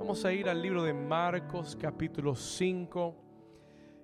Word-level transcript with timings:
Vamos 0.00 0.24
a 0.24 0.32
ir 0.32 0.48
al 0.48 0.62
libro 0.62 0.82
de 0.82 0.94
Marcos 0.94 1.76
capítulo 1.78 2.34
5. 2.34 3.14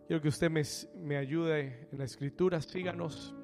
Quiero 0.06 0.20
que 0.20 0.28
usted 0.28 0.50
me, 0.50 0.60
me 0.94 1.16
ayude 1.16 1.88
en 1.90 1.96
la 1.96 2.04
escritura, 2.04 2.60
síganos. 2.60 3.34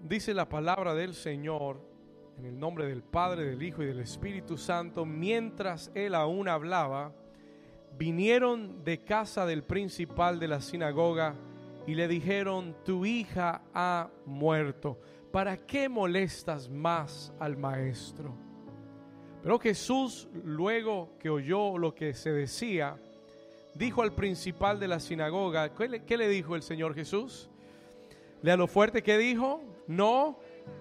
Dice 0.00 0.32
la 0.32 0.48
palabra 0.48 0.94
del 0.94 1.12
Señor 1.12 1.86
en 2.38 2.46
el 2.46 2.58
nombre 2.58 2.86
del 2.86 3.02
Padre, 3.02 3.44
del 3.44 3.62
Hijo 3.62 3.82
y 3.82 3.86
del 3.86 4.00
Espíritu 4.00 4.56
Santo, 4.56 5.04
mientras 5.04 5.92
él 5.94 6.14
aún 6.14 6.48
hablaba, 6.48 7.12
vinieron 7.98 8.82
de 8.84 9.04
casa 9.04 9.44
del 9.44 9.64
principal 9.64 10.40
de 10.40 10.48
la 10.48 10.62
sinagoga 10.62 11.34
y 11.86 11.94
le 11.94 12.08
dijeron, 12.08 12.74
tu 12.86 13.04
hija 13.04 13.60
ha 13.74 14.08
muerto, 14.24 14.98
¿para 15.30 15.58
qué 15.58 15.90
molestas 15.90 16.70
más 16.70 17.34
al 17.38 17.58
maestro? 17.58 18.50
Pero 19.42 19.58
Jesús, 19.58 20.28
luego 20.44 21.10
que 21.18 21.28
oyó 21.28 21.76
lo 21.76 21.94
que 21.94 22.14
se 22.14 22.30
decía, 22.30 22.96
dijo 23.74 24.02
al 24.02 24.12
principal 24.12 24.78
de 24.78 24.86
la 24.86 25.00
sinagoga, 25.00 25.74
¿qué 25.74 26.16
le, 26.16 26.28
dijo 26.28 26.54
el 26.54 26.62
Señor 26.62 26.94
Jesús? 26.94 27.50
Lea 28.42 28.56
lo 28.56 28.68
fuerte 28.68 29.02
que 29.02 29.18
dijo, 29.18 29.60
no 29.88 30.38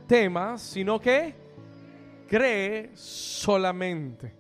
temas, 0.08 0.62
sino 0.62 1.00
que 1.00 1.34
cree 2.28 2.92
solamente. 2.96 4.36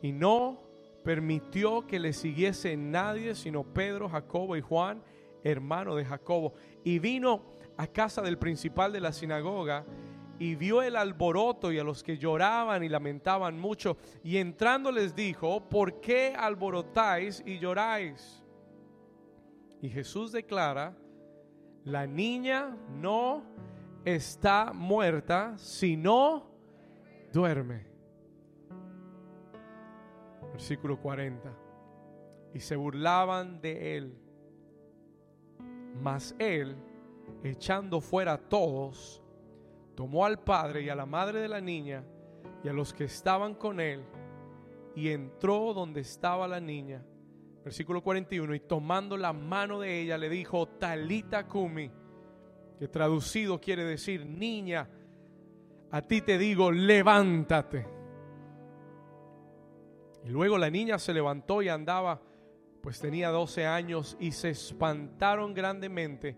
Y 0.00 0.12
no 0.12 0.58
permitió 1.04 1.86
que 1.86 1.98
le 1.98 2.14
siguiese 2.14 2.74
nadie, 2.76 3.34
sino 3.34 3.64
Pedro, 3.64 4.08
Jacobo 4.08 4.56
y 4.56 4.62
Juan, 4.62 5.02
hermano 5.44 5.94
de 5.94 6.06
Jacobo. 6.06 6.54
Y 6.84 6.98
vino 6.98 7.42
a 7.76 7.86
casa 7.86 8.22
del 8.22 8.38
principal 8.38 8.92
de 8.92 9.00
la 9.00 9.12
sinagoga 9.12 9.84
y 10.40 10.54
vio 10.54 10.80
el 10.80 10.96
alboroto 10.96 11.70
y 11.70 11.78
a 11.78 11.84
los 11.84 12.02
que 12.02 12.16
lloraban 12.16 12.82
y 12.82 12.88
lamentaban 12.88 13.60
mucho. 13.60 13.98
Y 14.24 14.38
entrando 14.38 14.90
les 14.90 15.14
dijo, 15.14 15.68
¿por 15.68 16.00
qué 16.00 16.34
alborotáis 16.34 17.42
y 17.44 17.58
lloráis? 17.58 18.42
Y 19.82 19.90
Jesús 19.90 20.32
declara, 20.32 20.96
la 21.84 22.06
niña 22.06 22.74
no 22.88 23.44
está 24.02 24.72
muerta, 24.72 25.58
sino 25.58 26.46
duerme. 27.34 27.86
Versículo 30.52 30.98
40. 30.98 31.54
Y 32.54 32.60
se 32.60 32.76
burlaban 32.76 33.60
de 33.60 33.98
él. 33.98 34.18
Mas 36.00 36.34
él, 36.38 36.76
echando 37.44 38.00
fuera 38.00 38.32
a 38.32 38.38
todos, 38.38 39.19
tomó 39.94 40.24
al 40.24 40.42
padre 40.42 40.82
y 40.82 40.88
a 40.88 40.94
la 40.94 41.06
madre 41.06 41.40
de 41.40 41.48
la 41.48 41.60
niña 41.60 42.04
y 42.62 42.68
a 42.68 42.72
los 42.72 42.92
que 42.92 43.04
estaban 43.04 43.54
con 43.54 43.80
él 43.80 44.04
y 44.94 45.08
entró 45.08 45.72
donde 45.72 46.00
estaba 46.00 46.48
la 46.48 46.60
niña. 46.60 47.04
Versículo 47.64 48.02
41, 48.02 48.54
y 48.54 48.60
tomando 48.60 49.16
la 49.16 49.32
mano 49.32 49.80
de 49.80 50.00
ella 50.00 50.16
le 50.16 50.28
dijo, 50.28 50.66
Talita 50.66 51.46
Kumi, 51.46 51.90
que 52.78 52.88
traducido 52.88 53.60
quiere 53.60 53.84
decir, 53.84 54.24
niña, 54.24 54.88
a 55.90 56.02
ti 56.02 56.22
te 56.22 56.38
digo, 56.38 56.72
levántate. 56.72 57.86
Y 60.24 60.30
luego 60.30 60.56
la 60.56 60.70
niña 60.70 60.98
se 60.98 61.12
levantó 61.12 61.60
y 61.62 61.68
andaba, 61.68 62.20
pues 62.82 62.98
tenía 62.98 63.28
12 63.28 63.66
años, 63.66 64.16
y 64.18 64.32
se 64.32 64.50
espantaron 64.50 65.52
grandemente, 65.52 66.36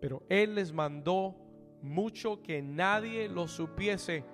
pero 0.00 0.22
él 0.28 0.54
les 0.54 0.72
mandó 0.72 1.34
mucho 1.82 2.42
que 2.42 2.62
nadie 2.62 3.28
lo 3.28 3.48
supiese. 3.48 4.24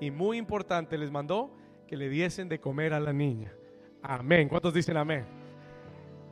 Y 0.00 0.10
muy 0.10 0.38
importante, 0.38 0.98
les 0.98 1.10
mandó 1.10 1.54
que 1.86 1.96
le 1.96 2.08
diesen 2.08 2.48
de 2.48 2.60
comer 2.60 2.94
a 2.94 3.00
la 3.00 3.12
niña. 3.12 3.52
Amén. 4.02 4.48
¿Cuántos 4.48 4.74
dicen 4.74 4.96
amén? 4.96 5.24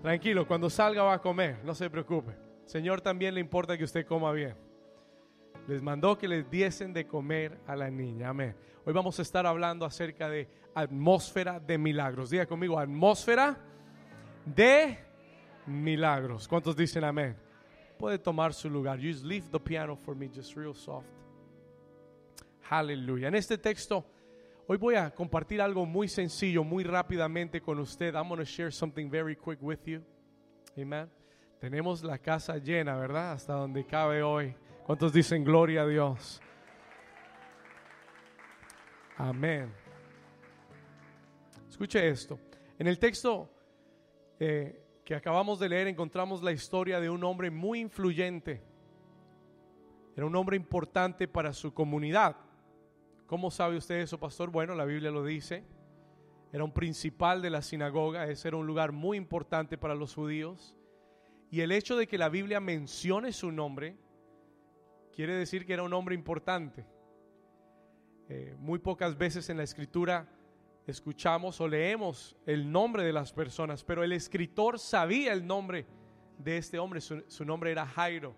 Tranquilo, 0.02 0.46
cuando 0.46 0.70
salga 0.70 1.02
va 1.02 1.14
a 1.14 1.20
comer, 1.20 1.60
no 1.64 1.74
se 1.74 1.90
preocupe. 1.90 2.32
Señor 2.64 3.00
también 3.00 3.34
le 3.34 3.40
importa 3.40 3.76
que 3.76 3.84
usted 3.84 4.06
coma 4.06 4.32
bien. 4.32 4.54
Les 5.68 5.82
mandó 5.82 6.16
que 6.16 6.26
les 6.26 6.50
diesen 6.50 6.92
de 6.92 7.06
comer 7.06 7.58
a 7.66 7.76
la 7.76 7.90
niña. 7.90 8.30
Amén. 8.30 8.56
Hoy 8.84 8.92
vamos 8.92 9.18
a 9.18 9.22
estar 9.22 9.46
hablando 9.46 9.84
acerca 9.84 10.28
de 10.28 10.48
atmósfera 10.74 11.60
de 11.60 11.76
milagros. 11.78 12.30
Diga 12.30 12.46
conmigo, 12.46 12.78
atmósfera 12.78 13.58
de 14.44 14.98
milagros. 15.66 16.48
¿Cuántos 16.48 16.76
dicen 16.76 17.04
amén? 17.04 17.36
Puede 18.00 18.18
tomar 18.18 18.54
su 18.54 18.70
lugar. 18.70 18.98
Just 18.98 19.24
leave 19.24 19.46
the 19.50 19.60
piano 19.60 19.94
for 19.94 20.16
me, 20.16 20.28
just 20.34 20.56
real 20.56 20.74
soft. 20.74 21.06
Aleluya. 22.70 23.28
En 23.28 23.34
este 23.34 23.58
texto, 23.58 24.06
hoy 24.66 24.78
voy 24.78 24.94
a 24.94 25.10
compartir 25.10 25.60
algo 25.60 25.84
muy 25.84 26.08
sencillo, 26.08 26.64
muy 26.64 26.82
rápidamente 26.82 27.60
con 27.60 27.78
usted. 27.78 28.14
I'm 28.14 28.28
going 28.28 28.38
to 28.38 28.44
share 28.44 28.72
something 28.72 29.10
very 29.10 29.36
quick 29.36 29.58
with 29.60 29.80
you. 29.84 30.02
Amen. 30.78 31.10
Tenemos 31.60 32.02
la 32.02 32.16
casa 32.16 32.56
llena, 32.56 32.96
¿verdad? 32.96 33.32
Hasta 33.32 33.52
donde 33.52 33.84
cabe 33.84 34.22
hoy. 34.22 34.54
¿Cuántos 34.86 35.12
dicen 35.12 35.44
gloria 35.44 35.82
a 35.82 35.86
Dios? 35.86 36.40
Amén. 39.18 39.70
Escuche 41.68 42.08
esto. 42.08 42.38
En 42.78 42.86
el 42.86 42.98
texto 42.98 43.50
eh, 44.38 44.89
que 45.10 45.16
acabamos 45.16 45.58
de 45.58 45.68
leer 45.68 45.88
encontramos 45.88 46.40
la 46.40 46.52
historia 46.52 47.00
de 47.00 47.10
un 47.10 47.24
hombre 47.24 47.50
muy 47.50 47.80
influyente. 47.80 48.62
Era 50.14 50.24
un 50.24 50.36
hombre 50.36 50.56
importante 50.56 51.26
para 51.26 51.52
su 51.52 51.74
comunidad. 51.74 52.36
¿Cómo 53.26 53.50
sabe 53.50 53.76
usted 53.76 53.96
eso, 53.96 54.20
pastor? 54.20 54.50
Bueno, 54.52 54.76
la 54.76 54.84
Biblia 54.84 55.10
lo 55.10 55.24
dice. 55.24 55.64
Era 56.52 56.62
un 56.62 56.70
principal 56.70 57.42
de 57.42 57.50
la 57.50 57.60
sinagoga, 57.60 58.28
ese 58.28 58.46
era 58.46 58.56
un 58.56 58.68
lugar 58.68 58.92
muy 58.92 59.16
importante 59.16 59.76
para 59.76 59.96
los 59.96 60.14
judíos. 60.14 60.76
Y 61.50 61.62
el 61.62 61.72
hecho 61.72 61.96
de 61.96 62.06
que 62.06 62.16
la 62.16 62.28
Biblia 62.28 62.60
mencione 62.60 63.32
su 63.32 63.50
nombre 63.50 63.96
quiere 65.12 65.34
decir 65.34 65.66
que 65.66 65.72
era 65.72 65.82
un 65.82 65.92
hombre 65.92 66.14
importante. 66.14 66.86
Eh, 68.28 68.54
muy 68.60 68.78
pocas 68.78 69.18
veces 69.18 69.50
en 69.50 69.56
la 69.56 69.64
escritura 69.64 70.28
escuchamos 70.86 71.60
o 71.60 71.68
leemos 71.68 72.36
el 72.46 72.70
nombre 72.70 73.04
de 73.04 73.12
las 73.12 73.32
personas, 73.32 73.84
pero 73.84 74.02
el 74.02 74.12
escritor 74.12 74.78
sabía 74.78 75.32
el 75.32 75.46
nombre 75.46 75.86
de 76.38 76.56
este 76.56 76.78
hombre, 76.78 77.00
su, 77.00 77.44
nombre 77.44 77.70
era 77.70 77.86
Jairo. 77.86 78.34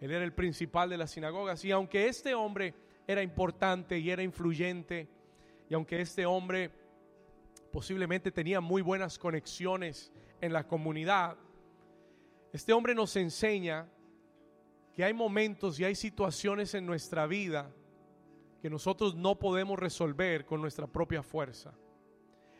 Él 0.00 0.10
era 0.10 0.24
el 0.24 0.32
principal 0.32 0.90
de 0.90 0.98
las 0.98 1.10
sinagogas 1.10 1.64
y 1.64 1.70
aunque 1.70 2.08
este 2.08 2.34
hombre 2.34 2.74
era 3.06 3.22
importante 3.22 3.98
y 3.98 4.10
era 4.10 4.22
influyente, 4.22 5.08
y 5.68 5.74
aunque 5.74 6.00
este 6.00 6.26
hombre 6.26 6.70
posiblemente 7.72 8.30
tenía 8.30 8.60
muy 8.60 8.82
buenas 8.82 9.18
conexiones 9.18 10.12
en 10.40 10.52
la 10.52 10.66
comunidad, 10.66 11.36
este 12.52 12.72
hombre 12.72 12.94
nos 12.94 13.16
enseña 13.16 13.88
que 14.94 15.04
hay 15.04 15.12
momentos 15.12 15.78
y 15.78 15.84
hay 15.84 15.94
situaciones 15.94 16.74
en 16.74 16.86
nuestra 16.86 17.26
vida 17.26 17.70
que 18.60 18.70
nosotros 18.70 19.14
no 19.14 19.38
podemos 19.38 19.78
resolver 19.78 20.44
con 20.44 20.60
nuestra 20.60 20.86
propia 20.86 21.22
fuerza. 21.22 21.74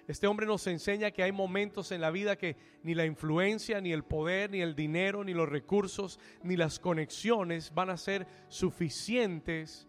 Este 0.09 0.29
hombre 0.29 0.47
nos 0.47 0.67
enseña 0.69 1.11
que 1.11 1.25
hay 1.25 1.33
momentos 1.33 1.91
en 1.91 2.01
la 2.01 2.13
vida 2.13 2.37
que 2.37 2.57
ni 2.85 2.95
la 2.95 3.05
influencia, 3.05 3.81
ni 3.81 3.93
el 3.93 4.05
poder, 4.05 4.51
ni 4.51 4.61
el 4.61 4.77
dinero, 4.77 5.25
ni 5.25 5.35
los 5.35 5.49
recursos, 5.49 6.21
ni 6.45 6.57
las 6.57 6.79
conexiones 6.79 7.75
van 7.75 7.91
a 7.91 7.97
ser 7.97 8.27
suficientes 8.49 9.89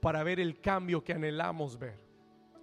para 0.00 0.22
ver 0.22 0.38
el 0.38 0.60
cambio 0.60 1.02
que 1.02 1.14
anhelamos 1.14 1.78
ver. 1.78 1.98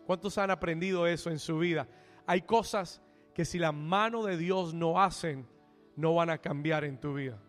¿Cuántos 0.05 0.37
han 0.37 0.49
aprendido 0.49 1.07
eso 1.07 1.29
en 1.29 1.39
su 1.39 1.57
vida? 1.59 1.89
Hay 2.25 2.43
cosas 2.43 3.01
que 3.33 3.43
si 3.43 3.59
la 3.59 3.73
mano 3.73 4.23
de 4.23 4.37
Dios 4.37 4.73
no 4.73 5.01
hacen, 5.01 5.47
no 5.97 6.15
van 6.15 6.29
a 6.29 6.37
cambiar 6.37 6.85
en 6.85 6.99
tu 6.99 7.15
vida. 7.15 7.41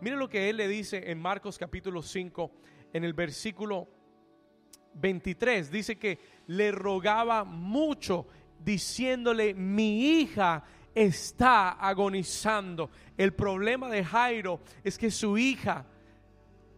Mire 0.00 0.16
lo 0.16 0.28
que 0.28 0.50
él 0.50 0.58
le 0.58 0.68
dice 0.68 1.10
en 1.10 1.18
Marcos 1.20 1.58
capítulo 1.58 2.02
5, 2.02 2.50
en 2.92 3.04
el 3.04 3.14
versículo 3.14 3.88
23 4.94 5.70
dice 5.70 5.98
que 5.98 6.18
le 6.46 6.72
rogaba 6.72 7.44
mucho 7.44 8.26
diciéndole, 8.58 9.54
mi 9.54 10.20
hija 10.20 10.64
está 10.94 11.70
agonizando. 11.70 12.90
El 13.16 13.32
problema 13.32 13.88
de 13.88 14.04
Jairo 14.04 14.60
es 14.82 14.98
que 14.98 15.10
su 15.10 15.38
hija 15.38 15.86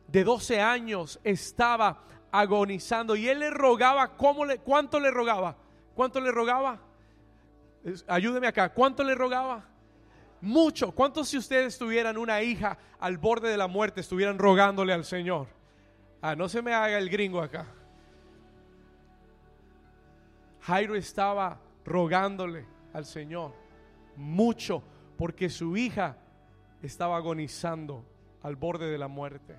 de 0.08 0.24
12 0.24 0.60
años 0.60 1.18
estaba 1.24 2.04
agonizando 2.30 3.16
y 3.16 3.28
él 3.28 3.40
le 3.40 3.50
rogaba, 3.50 4.16
¿cómo 4.16 4.44
le, 4.44 4.58
¿cuánto 4.58 5.00
le 5.00 5.10
rogaba? 5.10 5.56
¿Cuánto 5.94 6.20
le 6.20 6.30
rogaba? 6.30 6.80
Ayúdeme 8.06 8.46
acá, 8.46 8.72
¿cuánto 8.72 9.02
le 9.02 9.14
rogaba? 9.14 9.64
Mucho. 10.40 10.92
¿Cuántos 10.92 11.28
si 11.28 11.38
ustedes 11.38 11.78
tuvieran 11.78 12.16
una 12.16 12.42
hija 12.42 12.76
al 12.98 13.18
borde 13.18 13.48
de 13.48 13.56
la 13.56 13.68
muerte 13.68 14.00
estuvieran 14.00 14.38
rogándole 14.38 14.92
al 14.92 15.04
Señor? 15.04 15.46
Ah, 16.20 16.34
no 16.34 16.48
se 16.48 16.62
me 16.62 16.72
haga 16.72 16.98
el 16.98 17.08
gringo 17.08 17.40
acá. 17.40 17.66
Jairo 20.62 20.94
estaba 20.94 21.60
rogándole 21.84 22.66
al 22.92 23.04
Señor 23.04 23.54
mucho 24.16 24.82
porque 25.16 25.48
su 25.48 25.76
hija 25.76 26.16
estaba 26.82 27.16
agonizando 27.16 28.04
al 28.42 28.56
borde 28.56 28.90
de 28.90 28.98
la 28.98 29.08
muerte. 29.08 29.56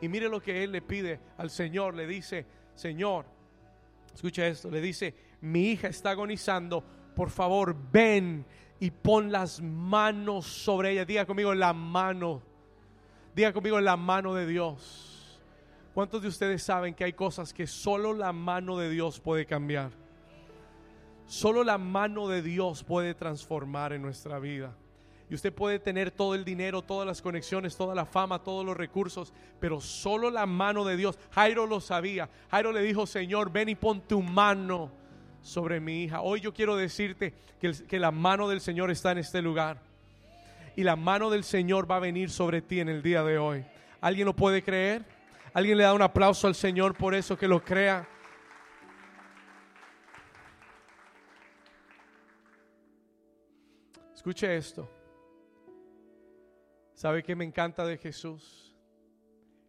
Y 0.00 0.08
mire 0.08 0.28
lo 0.28 0.40
que 0.40 0.64
él 0.64 0.72
le 0.72 0.82
pide 0.82 1.20
al 1.38 1.50
Señor, 1.50 1.94
le 1.94 2.06
dice, 2.06 2.46
Señor, 2.74 3.26
Escucha 4.14 4.46
esto, 4.46 4.70
le 4.70 4.80
dice, 4.80 5.14
mi 5.40 5.70
hija 5.70 5.88
está 5.88 6.10
agonizando, 6.10 6.84
por 7.16 7.30
favor 7.30 7.76
ven 7.92 8.46
y 8.78 8.90
pon 8.90 9.32
las 9.32 9.60
manos 9.60 10.46
sobre 10.46 10.92
ella. 10.92 11.04
Diga 11.04 11.26
conmigo 11.26 11.52
la 11.52 11.72
mano. 11.72 12.40
Diga 13.34 13.52
conmigo 13.52 13.80
la 13.80 13.96
mano 13.96 14.32
de 14.32 14.46
Dios. 14.46 15.42
¿Cuántos 15.92 16.22
de 16.22 16.28
ustedes 16.28 16.62
saben 16.62 16.94
que 16.94 17.04
hay 17.04 17.12
cosas 17.12 17.52
que 17.52 17.66
solo 17.66 18.12
la 18.12 18.32
mano 18.32 18.78
de 18.78 18.88
Dios 18.88 19.18
puede 19.18 19.46
cambiar? 19.46 19.90
Solo 21.26 21.64
la 21.64 21.78
mano 21.78 22.28
de 22.28 22.42
Dios 22.42 22.84
puede 22.84 23.14
transformar 23.14 23.92
en 23.92 24.02
nuestra 24.02 24.38
vida. 24.38 24.74
Y 25.30 25.34
usted 25.34 25.52
puede 25.52 25.78
tener 25.78 26.10
todo 26.10 26.34
el 26.34 26.44
dinero, 26.44 26.82
todas 26.82 27.06
las 27.06 27.22
conexiones, 27.22 27.76
toda 27.76 27.94
la 27.94 28.04
fama, 28.04 28.42
todos 28.42 28.64
los 28.64 28.76
recursos, 28.76 29.32
pero 29.58 29.80
solo 29.80 30.30
la 30.30 30.44
mano 30.44 30.84
de 30.84 30.96
Dios. 30.96 31.18
Jairo 31.30 31.66
lo 31.66 31.80
sabía. 31.80 32.28
Jairo 32.50 32.72
le 32.72 32.82
dijo, 32.82 33.06
Señor, 33.06 33.50
ven 33.50 33.70
y 33.70 33.74
pon 33.74 34.02
tu 34.02 34.20
mano 34.22 34.92
sobre 35.40 35.80
mi 35.80 36.04
hija. 36.04 36.20
Hoy 36.20 36.40
yo 36.40 36.52
quiero 36.52 36.76
decirte 36.76 37.32
que, 37.58 37.72
que 37.72 37.98
la 37.98 38.10
mano 38.10 38.48
del 38.48 38.60
Señor 38.60 38.90
está 38.90 39.12
en 39.12 39.18
este 39.18 39.40
lugar. 39.40 39.80
Y 40.76 40.82
la 40.82 40.96
mano 40.96 41.30
del 41.30 41.44
Señor 41.44 41.90
va 41.90 41.96
a 41.96 42.00
venir 42.00 42.28
sobre 42.30 42.60
ti 42.60 42.80
en 42.80 42.90
el 42.90 43.02
día 43.02 43.22
de 43.22 43.38
hoy. 43.38 43.64
¿Alguien 44.00 44.26
lo 44.26 44.36
puede 44.36 44.62
creer? 44.62 45.04
¿Alguien 45.54 45.78
le 45.78 45.84
da 45.84 45.94
un 45.94 46.02
aplauso 46.02 46.48
al 46.48 46.54
Señor 46.54 46.94
por 46.94 47.14
eso 47.14 47.38
que 47.38 47.48
lo 47.48 47.64
crea? 47.64 48.06
Escuche 54.24 54.56
esto. 54.56 54.88
¿Sabe 56.94 57.22
qué 57.22 57.36
me 57.36 57.44
encanta 57.44 57.84
de 57.84 57.98
Jesús? 57.98 58.74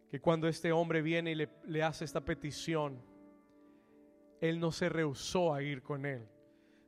Que 0.08 0.18
cuando 0.18 0.48
este 0.48 0.72
hombre 0.72 1.02
viene 1.02 1.32
y 1.32 1.34
le, 1.34 1.50
le, 1.66 1.82
hace 1.82 2.06
esta 2.06 2.22
petición, 2.24 2.98
él 4.40 4.58
no 4.58 4.72
se 4.72 4.88
rehusó 4.88 5.52
a 5.52 5.62
ir 5.62 5.82
con 5.82 6.06
él. 6.06 6.26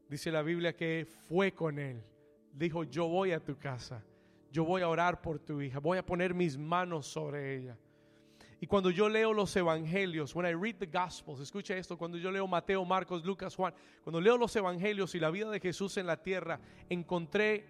Dice 0.08 0.32
la 0.32 0.40
Biblia 0.40 0.74
que 0.74 1.06
fue 1.28 1.52
con 1.52 1.78
él. 1.78 2.02
Dijo, 2.54 2.84
yo 2.84 3.06
voy 3.06 3.32
a 3.32 3.44
tu 3.44 3.58
casa, 3.58 4.02
yo 4.50 4.64
voy 4.64 4.80
a 4.80 4.88
orar 4.88 5.20
por 5.20 5.38
tu 5.38 5.60
hija, 5.60 5.78
voy 5.78 5.98
a 5.98 6.06
poner 6.06 6.32
mis 6.32 6.56
manos 6.56 7.06
sobre 7.06 7.54
ella. 7.54 7.76
Y 8.60 8.66
cuando 8.66 8.90
yo 8.90 9.08
leo 9.08 9.32
los 9.32 9.54
evangelios, 9.54 10.34
when 10.34 10.46
I 10.46 10.52
read 10.52 10.76
the 10.78 10.86
gospels, 10.86 11.40
escucha 11.40 11.76
esto, 11.76 11.96
cuando 11.96 12.18
yo 12.18 12.30
leo 12.30 12.46
Mateo, 12.46 12.84
Marcos, 12.84 13.24
Lucas, 13.24 13.54
Juan, 13.54 13.72
cuando 14.02 14.20
leo 14.20 14.36
los 14.36 14.54
evangelios 14.56 15.14
y 15.14 15.20
la 15.20 15.30
vida 15.30 15.48
de 15.50 15.60
Jesús 15.60 15.96
en 15.96 16.06
la 16.06 16.20
tierra, 16.20 16.58
encontré 16.88 17.66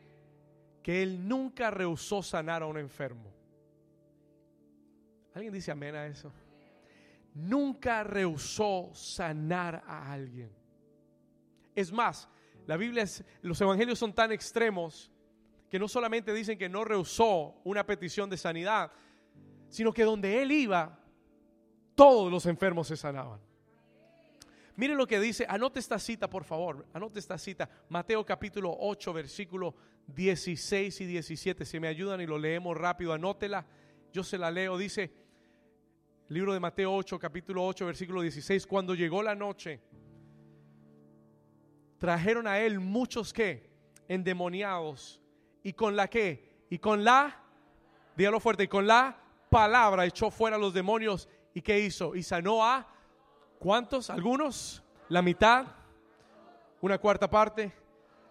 que 0.82 1.02
él 1.02 1.29
nunca 1.29 1.70
rehusó 1.70 2.23
sanar 2.23 2.62
a 2.62 2.67
un 2.67 2.79
enfermo. 2.79 3.31
¿Alguien 5.35 5.52
dice 5.52 5.70
amén 5.70 5.94
a 5.94 6.06
eso? 6.06 6.32
Nunca 7.34 8.02
rehusó 8.02 8.91
sanar 8.94 9.84
a 9.87 10.11
alguien. 10.11 10.50
Es 11.75 11.93
más, 11.93 12.29
la 12.67 12.79
Biblia, 12.79 13.05
los 13.43 13.61
evangelios 13.61 13.99
son 13.99 14.14
tan 14.14 14.32
extremos 14.32 15.12
que 15.70 15.79
no 15.79 15.87
solamente 15.87 16.32
dicen 16.32 16.58
que 16.58 16.69
no 16.69 16.84
rehusó 16.84 17.61
una 17.64 17.84
petición 17.84 18.31
de 18.31 18.38
sanidad, 18.38 18.91
sino 19.69 19.93
que 19.93 20.05
donde 20.05 20.43
él 20.43 20.53
iba, 20.53 20.99
todos 21.94 22.31
los 22.31 22.47
enfermos 22.47 22.87
se 22.87 22.97
sanaban. 22.97 23.41
Mire 24.76 24.94
lo 24.94 25.06
que 25.09 25.19
dice, 25.19 25.44
anote 25.49 25.81
esta 25.81 25.99
cita 25.99 26.31
por 26.31 26.44
favor, 26.44 26.87
anote 26.93 27.19
esta 27.19 27.37
cita, 27.37 27.69
Mateo 27.88 28.25
capítulo 28.25 28.76
8, 28.79 29.12
versículo 29.12 29.75
16 30.06 31.00
y 31.00 31.05
17, 31.05 31.65
si 31.65 31.81
me 31.81 31.88
ayudan 31.88 32.20
y 32.20 32.26
lo 32.26 32.38
leemos 32.38 32.76
rápido, 32.76 33.12
anótela, 33.12 33.67
yo 34.12 34.23
se 34.23 34.38
la 34.38 34.53
leo, 34.53 34.79
dice, 34.79 35.12
libro 36.29 36.55
de 36.55 36.61
Mateo 36.61 36.94
8, 36.94 37.19
capítulo 37.19 37.67
8, 37.67 37.87
versículo 37.87 38.23
16, 38.23 38.67
cuando 38.69 38.94
llegó 38.94 39.20
la 39.23 39.35
noche, 39.35 39.81
trajeron 41.99 42.47
a 42.47 42.61
él 42.61 42.79
muchos 42.79 43.32
que, 43.32 43.69
endemoniados, 44.06 45.20
y 45.65 45.73
con 45.73 45.97
la 45.97 46.06
que, 46.06 46.67
y 46.70 46.79
con 46.79 47.03
la, 47.03 47.43
dígalo 48.17 48.38
fuerte, 48.38 48.62
y 48.62 48.69
con 48.69 48.87
la 48.87 49.28
palabra 49.50 50.06
echó 50.06 50.31
fuera 50.31 50.59
los 50.59 50.75
demonios. 50.75 51.29
¿Y 51.55 51.62
qué 51.62 51.81
hizo? 51.81 52.15
Y 52.15 52.23
sanó 52.23 52.65
a 52.65 52.87
¿cuántos? 53.59 54.11
¿Algunos? 54.11 54.83
¿La 55.09 55.23
mitad? 55.23 55.67
¿Una 56.81 56.99
cuarta 56.99 57.29
parte? 57.29 57.73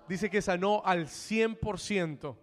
Dice 0.07 0.29
que 0.29 0.41
sanó 0.41 0.81
al 0.85 1.07
100% 1.07 2.35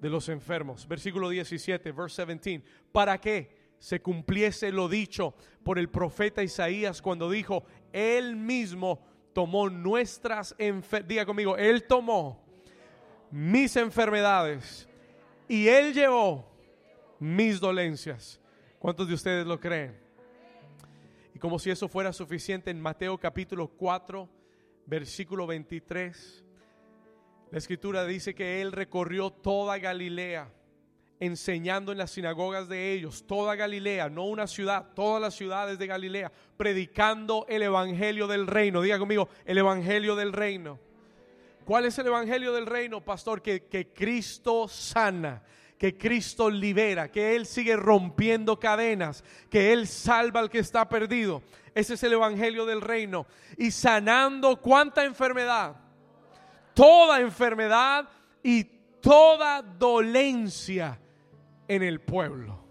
de 0.00 0.10
los 0.10 0.28
enfermos. 0.28 0.86
Versículo 0.86 1.28
17, 1.28 1.92
verse 1.92 2.24
17. 2.26 2.64
¿Para 2.92 3.18
qué? 3.18 3.56
Se 3.78 4.00
cumpliese 4.00 4.72
lo 4.72 4.88
dicho 4.88 5.34
por 5.62 5.78
el 5.78 5.88
profeta 5.88 6.42
Isaías 6.42 7.02
cuando 7.02 7.30
dijo, 7.30 7.64
Él 7.92 8.36
mismo 8.36 9.00
tomó 9.32 9.68
nuestras 9.68 10.54
enfermedades. 10.58 11.08
Diga 11.08 11.26
conmigo, 11.26 11.56
Él 11.56 11.84
tomó 11.86 12.42
mis 13.30 13.76
enfermedades 13.76 14.88
y 15.48 15.68
Él 15.68 15.92
llevó 15.92 16.55
mis 17.18 17.60
dolencias. 17.60 18.40
¿Cuántos 18.78 19.08
de 19.08 19.14
ustedes 19.14 19.46
lo 19.46 19.58
creen? 19.58 19.96
Y 21.34 21.38
como 21.38 21.58
si 21.58 21.70
eso 21.70 21.88
fuera 21.88 22.12
suficiente, 22.12 22.70
en 22.70 22.80
Mateo 22.80 23.18
capítulo 23.18 23.68
4, 23.68 24.28
versículo 24.86 25.46
23, 25.46 26.44
la 27.50 27.58
escritura 27.58 28.06
dice 28.06 28.34
que 28.34 28.62
Él 28.62 28.72
recorrió 28.72 29.30
toda 29.30 29.78
Galilea, 29.78 30.50
enseñando 31.20 31.92
en 31.92 31.98
las 31.98 32.10
sinagogas 32.10 32.68
de 32.68 32.92
ellos, 32.92 33.26
toda 33.26 33.54
Galilea, 33.54 34.08
no 34.08 34.24
una 34.24 34.46
ciudad, 34.46 34.92
todas 34.94 35.20
las 35.20 35.34
ciudades 35.34 35.78
de 35.78 35.86
Galilea, 35.86 36.32
predicando 36.56 37.46
el 37.48 37.62
Evangelio 37.62 38.26
del 38.26 38.46
reino. 38.46 38.82
Diga 38.82 38.98
conmigo, 38.98 39.28
el 39.44 39.58
Evangelio 39.58 40.16
del 40.16 40.32
reino. 40.32 40.78
¿Cuál 41.64 41.86
es 41.86 41.98
el 41.98 42.06
Evangelio 42.06 42.52
del 42.52 42.66
reino, 42.66 43.04
pastor? 43.04 43.42
Que, 43.42 43.64
que 43.64 43.92
Cristo 43.92 44.68
sana 44.68 45.42
que 45.78 45.96
Cristo 45.96 46.48
libera, 46.48 47.10
que 47.10 47.36
Él 47.36 47.46
sigue 47.46 47.76
rompiendo 47.76 48.58
cadenas, 48.58 49.22
que 49.50 49.72
Él 49.72 49.86
salva 49.86 50.40
al 50.40 50.50
que 50.50 50.58
está 50.58 50.88
perdido. 50.88 51.42
Ese 51.74 51.94
es 51.94 52.02
el 52.02 52.14
Evangelio 52.14 52.64
del 52.64 52.80
Reino. 52.80 53.26
Y 53.58 53.70
sanando 53.70 54.60
cuánta 54.60 55.04
enfermedad, 55.04 55.76
toda 56.72 57.20
enfermedad 57.20 58.08
y 58.42 58.64
toda 59.00 59.60
dolencia 59.60 60.98
en 61.68 61.82
el 61.82 62.00
pueblo. 62.00 62.64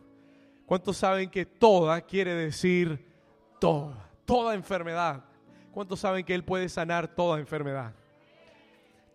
¿Cuántos 0.66 0.98
saben 0.98 1.30
que 1.30 1.46
toda 1.46 2.02
quiere 2.02 2.34
decir 2.34 3.06
toda? 3.60 4.10
Toda 4.25 4.56
enfermedad. 4.56 5.24
¿Cuántos 5.72 6.00
saben 6.00 6.25
que 6.25 6.34
Él 6.34 6.44
puede 6.44 6.69
sanar 6.69 7.14
toda 7.14 7.40
enfermedad? 7.40 7.94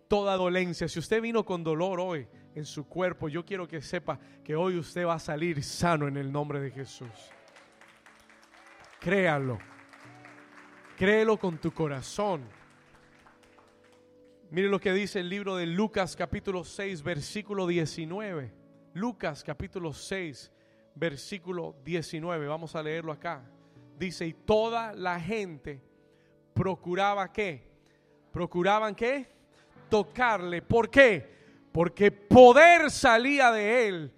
Toda 0.07 0.37
dolencia. 0.37 0.87
Si 0.87 0.99
usted 0.99 1.21
vino 1.21 1.43
con 1.43 1.63
dolor 1.63 1.99
hoy, 1.99 2.27
en 2.55 2.65
su 2.65 2.87
cuerpo, 2.87 3.29
yo 3.29 3.45
quiero 3.45 3.67
que 3.67 3.81
sepa 3.81 4.19
que 4.43 4.55
hoy 4.55 4.77
usted 4.77 5.05
va 5.05 5.15
a 5.15 5.19
salir 5.19 5.63
sano 5.63 6.07
en 6.07 6.17
el 6.17 6.31
nombre 6.31 6.59
de 6.59 6.71
Jesús. 6.71 7.09
Créalo. 8.99 9.57
Créelo 10.97 11.37
con 11.37 11.57
tu 11.57 11.71
corazón. 11.71 12.43
Mire 14.51 14.67
lo 14.67 14.79
que 14.79 14.93
dice 14.93 15.21
el 15.21 15.29
libro 15.29 15.55
de 15.55 15.65
Lucas 15.65 16.15
capítulo 16.15 16.63
6, 16.63 17.01
versículo 17.01 17.65
19. 17.65 18.53
Lucas 18.93 19.43
capítulo 19.43 19.93
6, 19.93 20.51
versículo 20.93 21.75
19. 21.83 22.47
Vamos 22.47 22.75
a 22.75 22.83
leerlo 22.83 23.13
acá. 23.13 23.43
Dice, 23.97 24.27
y 24.27 24.33
toda 24.33 24.93
la 24.93 25.19
gente 25.19 25.81
procuraba 26.53 27.31
qué? 27.31 27.71
Procuraban 28.31 28.93
qué? 28.93 29.27
Tocarle. 29.89 30.61
¿Por 30.61 30.89
qué? 30.89 31.40
Porque 31.71 32.11
poder 32.11 32.91
salía 32.91 33.51
de 33.51 33.87
él 33.87 34.13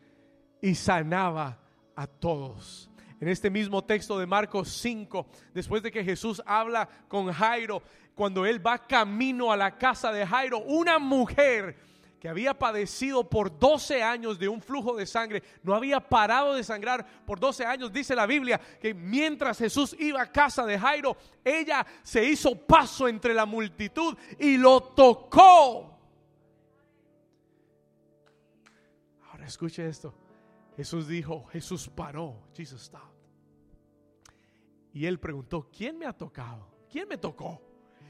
y 0.61 0.75
sanaba 0.75 1.59
a 1.95 2.07
todos. 2.07 2.89
En 3.19 3.29
este 3.29 3.49
mismo 3.49 3.83
texto 3.83 4.17
de 4.17 4.25
Marcos 4.25 4.69
5, 4.81 5.25
después 5.53 5.81
de 5.81 5.91
que 5.91 6.03
Jesús 6.03 6.41
habla 6.45 6.89
con 7.07 7.31
Jairo, 7.31 7.81
cuando 8.15 8.45
él 8.45 8.65
va 8.65 8.85
camino 8.85 9.51
a 9.51 9.57
la 9.57 9.77
casa 9.77 10.11
de 10.11 10.25
Jairo, 10.25 10.59
una 10.59 10.99
mujer 10.99 11.77
que 12.19 12.29
había 12.29 12.57
padecido 12.57 13.29
por 13.29 13.59
12 13.59 14.01
años 14.01 14.39
de 14.39 14.47
un 14.47 14.61
flujo 14.61 14.95
de 14.95 15.05
sangre, 15.05 15.43
no 15.61 15.73
había 15.73 15.99
parado 15.99 16.53
de 16.53 16.63
sangrar 16.63 17.05
por 17.25 17.39
12 17.39 17.65
años, 17.65 17.91
dice 17.91 18.15
la 18.15 18.25
Biblia, 18.25 18.59
que 18.81 18.93
mientras 18.93 19.57
Jesús 19.57 19.95
iba 19.99 20.21
a 20.21 20.31
casa 20.31 20.65
de 20.65 20.79
Jairo, 20.79 21.17
ella 21.43 21.85
se 22.01 22.23
hizo 22.23 22.55
paso 22.55 23.07
entre 23.07 23.33
la 23.33 23.45
multitud 23.45 24.17
y 24.39 24.57
lo 24.57 24.81
tocó 24.81 25.92
escuche 29.45 29.87
esto. 29.87 30.13
Jesús 30.75 31.07
dijo, 31.07 31.45
Jesús 31.45 31.89
paró, 31.89 32.47
Jesus 32.53 32.83
stopped. 32.83 33.09
Y 34.93 35.05
él 35.05 35.19
preguntó, 35.19 35.69
¿quién 35.75 35.97
me 35.97 36.05
ha 36.05 36.13
tocado? 36.13 36.67
¿Quién 36.89 37.07
me 37.07 37.17
tocó? 37.17 37.61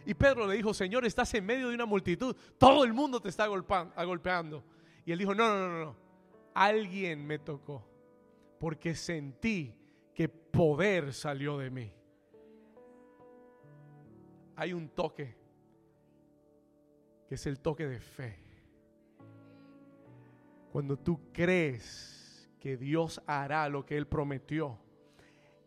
Y 0.05 0.13
Pedro 0.13 0.45
le 0.47 0.55
dijo, 0.55 0.73
Señor, 0.73 1.05
estás 1.05 1.33
en 1.33 1.45
medio 1.45 1.69
de 1.69 1.75
una 1.75 1.85
multitud, 1.85 2.35
todo 2.57 2.83
el 2.83 2.93
mundo 2.93 3.21
te 3.21 3.29
está 3.29 3.47
golpeando. 3.47 4.63
Y 5.05 5.11
él 5.11 5.19
dijo, 5.19 5.33
no, 5.33 5.47
no, 5.47 5.69
no, 5.69 5.85
no, 5.85 5.95
alguien 6.53 7.25
me 7.25 7.39
tocó, 7.39 7.85
porque 8.59 8.95
sentí 8.95 9.73
que 10.13 10.27
poder 10.27 11.13
salió 11.13 11.57
de 11.57 11.69
mí. 11.69 11.91
hay 14.55 14.73
un 14.73 14.89
toque, 14.89 15.35
que 17.27 17.35
es 17.35 17.45
el 17.45 17.59
toque 17.59 17.87
de 17.87 17.99
fe. 17.99 18.42
Cuando 20.73 20.97
tú 20.97 21.31
crees 21.31 22.49
que 22.59 22.77
Dios 22.77 23.21
hará 23.27 23.69
lo 23.69 23.85
que 23.85 23.95
Él 23.95 24.07
prometió 24.07 24.79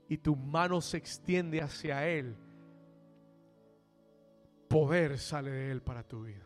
y 0.09 0.19
tu 0.19 0.35
mano 0.35 0.81
se 0.81 0.97
extiende 0.97 1.63
hacia 1.63 2.09
Él, 2.09 2.37
poder 4.67 5.17
sale 5.21 5.53
de 5.53 5.71
Él 5.71 5.81
para 5.81 6.03
tu 6.03 6.25
vida. 6.25 6.45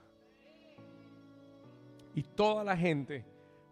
Y 2.15 2.23
toda 2.23 2.63
la 2.63 2.77
gente 2.77 3.25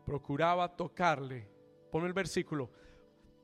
procuraba 0.06 0.74
tocarle. 0.74 1.46
Ponme 1.92 2.06
el 2.06 2.14
versículo. 2.14 2.70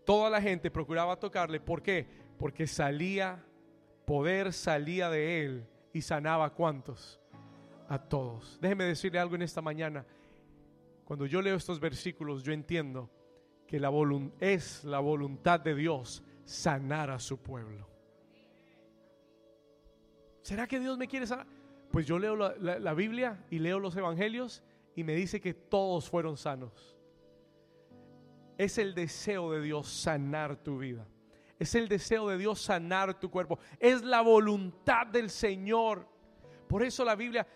Toda 0.07 0.31
la 0.31 0.41
gente 0.41 0.71
procuraba 0.71 1.21
tocarle. 1.21 1.61
¿Por 1.61 1.83
qué? 1.83 2.09
Porque 2.39 2.67
salía, 2.67 3.45
poder 4.07 4.51
salía 4.55 5.11
de 5.11 5.45
Él 5.45 5.67
y 5.93 6.01
sanaba 6.01 6.47
a 6.47 6.55
cuantos? 6.55 7.21
A 7.87 7.99
todos. 7.99 8.59
Déjeme 8.63 8.85
decirle 8.85 9.19
algo 9.19 9.35
en 9.35 9.43
esta 9.43 9.61
mañana. 9.61 10.07
Cuando 11.04 11.26
yo 11.26 11.42
leo 11.42 11.56
estos 11.56 11.80
versículos, 11.80 12.42
yo 12.42 12.52
entiendo 12.52 13.11
que 13.66 13.78
la 13.78 13.90
es 14.40 14.84
la 14.84 15.00
voluntad 15.00 15.61
de 15.61 15.75
Dios 15.75 16.23
sanar 16.44 17.11
a 17.11 17.18
su 17.18 17.38
pueblo. 17.38 17.88
¿Será 20.42 20.66
que 20.66 20.78
Dios 20.78 20.99
me 20.99 21.08
quiere 21.08 21.26
sanar? 21.26 21.46
Pues 21.90 22.06
yo 22.06 22.18
leo 22.18 22.37
la, 22.37 22.94
Biblia 22.94 23.44
y 23.50 23.58
leo 23.58 23.78
los 23.78 23.96
evangelios 23.96 24.62
y 24.94 25.04
me 25.04 25.14
dice 25.14 25.40
que 25.40 25.54
todos 25.54 26.11
fueron 26.11 26.37
sanos. 26.37 26.96
Es 28.58 28.78
el 28.78 28.94
deseo 28.94 29.52
de 29.52 29.62
Dios 29.62 29.88
sanar 29.88 30.56
tu 30.56 30.78
vida. 30.78 31.06
Es 31.58 31.75
el 31.75 31.88
deseo 31.88 32.28
de 32.28 32.37
Dios 32.37 32.61
sanar 32.61 33.18
tu 33.18 33.30
cuerpo. 33.30 33.58
Es 33.78 34.02
la 34.02 34.23
voluntad 34.23 35.06
del 35.06 35.30
Señor. 35.30 36.06
Por 36.68 36.82
eso 36.82 37.04
la 37.04 37.14
Biblia, 37.14 37.46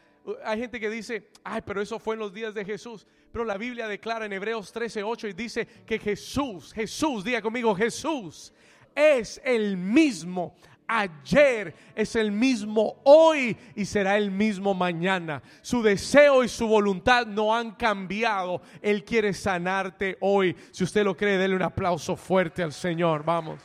hay 0.45 0.61
gente 0.61 0.81
que 0.81 0.91
dice, 0.91 1.31
ay, 1.45 1.63
pero 1.65 1.81
eso 1.81 1.99
fue 1.99 2.15
en 2.15 2.21
los 2.21 2.33
días 2.33 2.55
de 2.55 2.65
Jesús. 2.65 3.07
Pero 3.33 3.45
la 3.45 3.57
Biblia 3.57 3.89
declara 3.89 4.27
en 4.27 4.33
Hebreos 4.33 4.73
13, 4.73 5.03
8 5.03 5.29
y 5.29 5.33
dice 5.33 5.67
que 5.87 5.99
Jesús, 5.99 6.73
Jesús, 6.73 7.25
diga 7.25 7.43
conmigo, 7.43 7.75
Jesús 7.75 8.53
es 8.95 9.41
el 9.45 9.77
mismo 9.77 10.57
ayer, 10.89 11.75
es 11.95 12.17
el 12.17 12.33
mismo 12.33 13.01
hoy 13.05 13.57
y 13.77 13.85
será 13.85 14.17
el 14.17 14.31
mismo 14.31 14.75
mañana. 14.75 15.43
Su 15.61 15.83
deseo 15.83 16.43
y 16.43 16.49
su 16.49 16.67
voluntad 16.67 17.27
no 17.27 17.55
han 17.55 17.73
cambiado. 17.73 18.63
Él 18.81 19.05
quiere 19.05 19.35
sanarte 19.35 20.17
hoy. 20.21 20.57
Si 20.73 20.83
usted 20.83 21.05
lo 21.05 21.17
cree, 21.17 21.39
déle 21.39 21.55
un 21.55 21.63
aplauso 21.63 22.17
fuerte 22.17 22.63
al 22.63 22.73
Señor. 22.73 23.23
Vamos. 23.25 23.61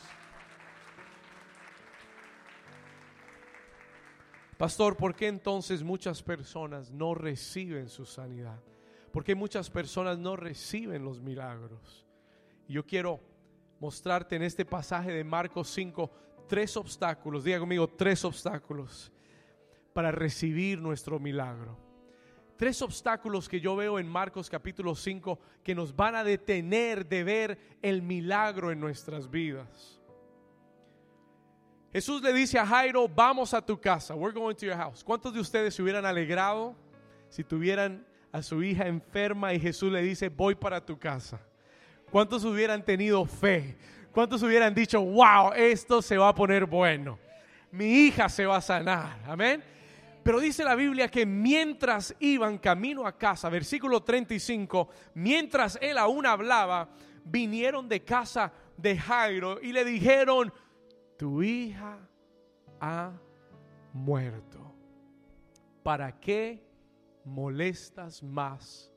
Pastor, 4.63 4.96
¿por 4.96 5.13
qué 5.13 5.27
entonces 5.27 5.84
muchas 5.84 6.24
personas 6.24 6.89
no 6.89 7.13
reciben 7.13 7.89
su 7.89 8.05
sanidad? 8.05 8.63
¿Por 9.12 9.22
qué 9.22 9.36
muchas 9.36 9.70
personas 9.70 10.17
no 10.17 10.38
reciben 10.38 11.03
los 11.03 11.20
milagros? 11.20 12.08
Yo 12.70 12.86
quiero 12.86 13.20
mostrarte 13.82 14.38
en 14.38 14.43
este 14.43 14.63
pasaje 14.63 15.12
de 15.12 15.25
Marcos 15.25 15.70
5 15.72 16.10
tres 16.48 16.77
obstáculos, 16.77 17.43
diga 17.43 17.60
conmigo, 17.60 17.89
tres 17.89 18.24
obstáculos 18.24 19.12
para 19.91 20.13
recibir 20.13 20.79
nuestro 20.79 21.20
milagro. 21.20 21.77
Tres 22.55 22.82
obstáculos 22.82 23.50
que 23.50 23.60
yo 23.60 23.75
veo 23.75 24.00
en 24.00 24.08
Marcos 24.08 24.50
capítulo 24.50 24.96
5 24.96 25.39
que 25.62 25.75
nos 25.75 25.93
van 25.93 26.15
a 26.15 26.24
detener 26.24 27.05
de 27.05 27.25
ver 27.25 27.60
el 27.82 28.01
milagro 28.01 28.72
en 28.72 28.79
nuestras 28.79 29.29
vidas. 29.29 30.00
Jesús 31.93 32.23
le 32.23 32.33
dice 32.33 32.57
a 32.57 32.65
Jairo, 32.65 33.07
vamos 33.07 33.53
a 33.53 33.63
tu 33.63 33.79
casa, 33.79 34.15
we're 34.15 34.33
going 34.33 34.55
to 34.55 34.65
your 34.65 34.75
house. 34.75 35.03
¿Cuántos 35.03 35.31
de 35.31 35.39
ustedes 35.39 35.75
se 35.75 35.83
hubieran 35.83 36.07
alegrado 36.07 36.75
si 37.29 37.43
tuvieran 37.43 38.03
a 38.31 38.41
su 38.41 38.63
hija 38.63 38.88
enferma 38.88 39.53
y 39.53 39.59
Jesús 39.59 39.91
le 39.91 40.01
dice, 40.01 40.29
voy 40.29 40.55
para 40.55 40.83
tu 40.83 40.97
casa? 40.97 41.39
¿Cuántos 42.09 42.43
hubieran 42.45 42.83
tenido 42.83 43.23
fe? 43.27 43.77
¿Cuántos 44.12 44.41
hubieran 44.41 44.73
dicho, 44.73 45.00
wow, 45.01 45.53
esto 45.55 46.01
se 46.01 46.17
va 46.17 46.29
a 46.29 46.35
poner 46.35 46.65
bueno? 46.65 47.19
Mi 47.71 47.85
hija 47.85 48.27
se 48.27 48.47
va 48.47 48.57
a 48.57 48.62
sanar. 48.62 49.19
Amén. 49.27 49.63
Pero 50.23 50.39
dice 50.39 50.63
la 50.63 50.73
Biblia 50.73 51.07
que 51.09 51.27
mientras 51.27 52.15
iban 52.19 52.57
camino 52.57 53.05
a 53.05 53.15
casa, 53.15 53.50
versículo 53.50 54.01
35, 54.01 54.89
mientras 55.13 55.77
él 55.79 56.00
aún 56.00 56.25
hablaba, 56.25 56.89
vinieron 57.23 57.88
de 57.88 58.03
casa 58.03 58.51
de 58.77 58.97
Jairo 58.97 59.59
y 59.62 59.73
le 59.73 59.85
dijeron, 59.85 60.51
tu 61.24 61.42
hija 61.42 62.06
ha 62.82 63.13
muerto. 63.94 64.75
¿Para 65.82 66.20
qué 66.20 66.62
molestas 67.24 68.22
más 68.22 68.92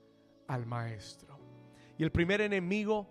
al 0.48 0.66
maestro? 0.66 1.38
Y 1.96 2.02
el 2.02 2.10
primer 2.10 2.40
enemigo 2.40 3.06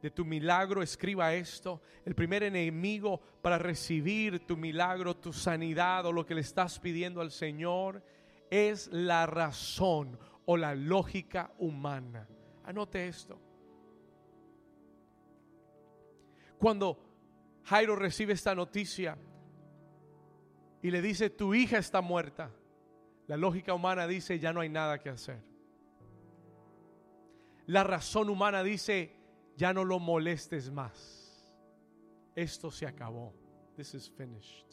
de 0.00 0.12
tu 0.12 0.24
milagro, 0.24 0.84
escriba 0.84 1.34
esto, 1.34 1.82
el 2.04 2.14
primer 2.14 2.44
enemigo 2.44 3.20
para 3.42 3.58
recibir 3.58 4.46
tu 4.46 4.56
milagro, 4.56 5.16
tu 5.16 5.32
sanidad 5.32 6.06
o 6.06 6.12
lo 6.12 6.24
que 6.24 6.36
le 6.36 6.42
estás 6.42 6.78
pidiendo 6.78 7.20
al 7.20 7.32
Señor 7.32 8.04
es 8.50 8.86
la 8.92 9.26
razón 9.26 10.16
o 10.46 10.56
la 10.56 10.76
lógica 10.76 11.52
humana. 11.58 12.28
Anote 12.62 13.08
esto. 13.08 13.36
Cuando 16.56 17.03
Jairo 17.64 17.96
recibe 17.96 18.32
esta 18.32 18.54
noticia 18.54 19.16
y 20.82 20.90
le 20.90 21.00
dice, 21.00 21.30
tu 21.30 21.54
hija 21.54 21.78
está 21.78 22.00
muerta, 22.02 22.50
la 23.26 23.36
lógica 23.36 23.72
humana 23.72 24.06
dice, 24.06 24.38
ya 24.38 24.52
no 24.52 24.60
hay 24.60 24.68
nada 24.68 24.98
que 24.98 25.08
hacer. 25.08 25.42
La 27.66 27.82
razón 27.82 28.28
humana 28.28 28.62
dice, 28.62 29.16
ya 29.56 29.72
no 29.72 29.84
lo 29.84 29.98
molestes 29.98 30.70
más. 30.70 31.54
Esto 32.34 32.70
se 32.70 32.86
acabó. 32.86 33.32
This 33.76 33.94
is 33.94 34.10
finished. 34.10 34.66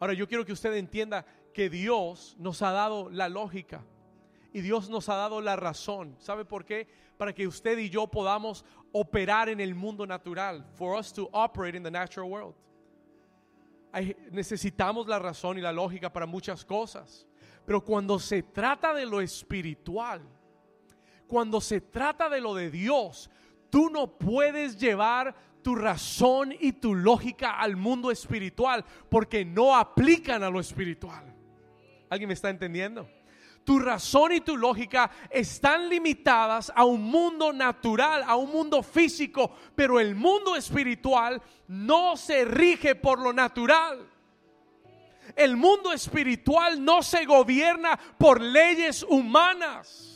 Ahora 0.00 0.14
yo 0.14 0.26
quiero 0.26 0.44
que 0.44 0.52
usted 0.52 0.74
entienda 0.74 1.24
que 1.54 1.70
Dios 1.70 2.34
nos 2.38 2.60
ha 2.62 2.72
dado 2.72 3.08
la 3.08 3.28
lógica 3.28 3.84
y 4.52 4.60
Dios 4.60 4.90
nos 4.90 5.08
ha 5.08 5.16
dado 5.16 5.40
la 5.40 5.56
razón. 5.56 6.14
¿Sabe 6.18 6.44
por 6.44 6.64
qué? 6.64 6.86
Para 7.16 7.32
que 7.32 7.46
usted 7.46 7.78
y 7.78 7.88
yo 7.88 8.06
podamos 8.06 8.64
operar 8.92 9.48
en 9.48 9.60
el 9.60 9.74
mundo 9.74 10.06
natural. 10.06 10.64
For 10.74 10.98
us 10.98 11.12
to 11.12 11.28
operate 11.32 11.76
in 11.76 11.82
the 11.82 11.90
natural 11.90 12.28
world. 12.30 12.54
necesitamos 14.30 15.06
la 15.06 15.18
razón 15.18 15.58
y 15.58 15.60
la 15.60 15.72
lógica 15.72 16.12
para 16.12 16.26
muchas 16.26 16.64
cosas. 16.64 17.26
Pero 17.64 17.82
cuando 17.82 18.18
se 18.18 18.42
trata 18.42 18.94
de 18.94 19.06
lo 19.06 19.20
espiritual, 19.20 20.22
cuando 21.26 21.60
se 21.60 21.80
trata 21.80 22.28
de 22.28 22.40
lo 22.40 22.54
de 22.54 22.70
Dios, 22.70 23.30
tú 23.70 23.88
no 23.90 24.18
puedes 24.18 24.78
llevar 24.78 25.34
tu 25.62 25.74
razón 25.74 26.52
y 26.58 26.72
tu 26.72 26.94
lógica 26.94 27.58
al 27.58 27.76
mundo 27.76 28.10
espiritual 28.10 28.84
porque 29.08 29.44
no 29.44 29.76
aplican 29.76 30.42
a 30.42 30.50
lo 30.50 30.60
espiritual. 30.60 31.24
¿Alguien 32.10 32.28
me 32.28 32.34
está 32.34 32.50
entendiendo? 32.50 33.08
Tu 33.64 33.78
razón 33.78 34.32
y 34.32 34.40
tu 34.40 34.56
lógica 34.56 35.10
están 35.30 35.88
limitadas 35.88 36.72
a 36.74 36.84
un 36.84 37.02
mundo 37.02 37.52
natural, 37.52 38.24
a 38.26 38.34
un 38.34 38.50
mundo 38.50 38.82
físico, 38.82 39.54
pero 39.76 40.00
el 40.00 40.16
mundo 40.16 40.56
espiritual 40.56 41.40
no 41.68 42.16
se 42.16 42.44
rige 42.44 42.94
por 42.94 43.20
lo 43.20 43.32
natural. 43.32 44.08
El 45.36 45.56
mundo 45.56 45.92
espiritual 45.92 46.84
no 46.84 47.02
se 47.02 47.24
gobierna 47.24 47.98
por 48.18 48.40
leyes 48.40 49.04
humanas. 49.04 50.11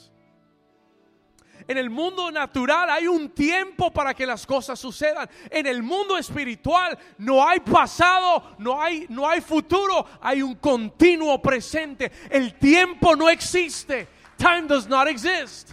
En 1.68 1.78
el 1.78 1.90
mundo 1.90 2.30
natural 2.30 2.88
hay 2.90 3.08
un 3.08 3.30
tiempo 3.30 3.90
para 3.90 4.14
que 4.14 4.25
las 4.25 4.46
cosas 4.46 4.78
sucedan. 4.78 5.28
En 5.50 5.66
el 5.66 5.82
mundo 5.82 6.16
espiritual 6.16 6.96
no 7.18 7.46
hay 7.46 7.58
pasado, 7.61 8.54
no 8.58 8.80
hay, 8.80 9.06
no 9.08 9.28
hay 9.28 9.40
futuro, 9.40 10.06
hay 10.20 10.42
un 10.42 10.54
continuo 10.56 11.42
presente. 11.42 12.12
El 12.30 12.54
tiempo 12.54 13.16
no 13.16 13.28
existe. 13.28 14.06
Time 14.37 14.62
does 14.62 14.87
not 14.87 15.08
exist. 15.08 15.73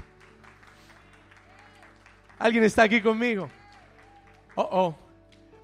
¿Alguien 2.40 2.64
está 2.64 2.84
aquí 2.84 3.00
conmigo? 3.00 3.50
Oh, 4.56 4.70
oh. 4.72 4.96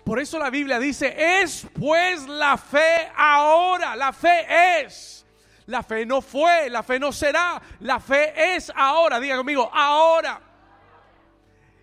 Por 0.04 0.20
eso 0.20 0.38
la 0.40 0.50
Biblia 0.50 0.80
dice, 0.80 1.14
es 1.42 1.68
pues 1.80 2.28
la 2.28 2.58
fe 2.58 3.12
ahora, 3.16 3.96
la 3.96 4.14
fe 4.14 4.84
es. 4.84 5.19
La 5.70 5.84
fe 5.84 6.04
no 6.04 6.20
fue, 6.20 6.68
la 6.68 6.82
fe 6.82 6.98
no 6.98 7.12
será, 7.12 7.62
la 7.82 8.00
fe 8.00 8.56
es 8.56 8.72
ahora. 8.76 9.20
Diga 9.20 9.38
conmigo, 9.38 9.70
ahora. 9.72 10.42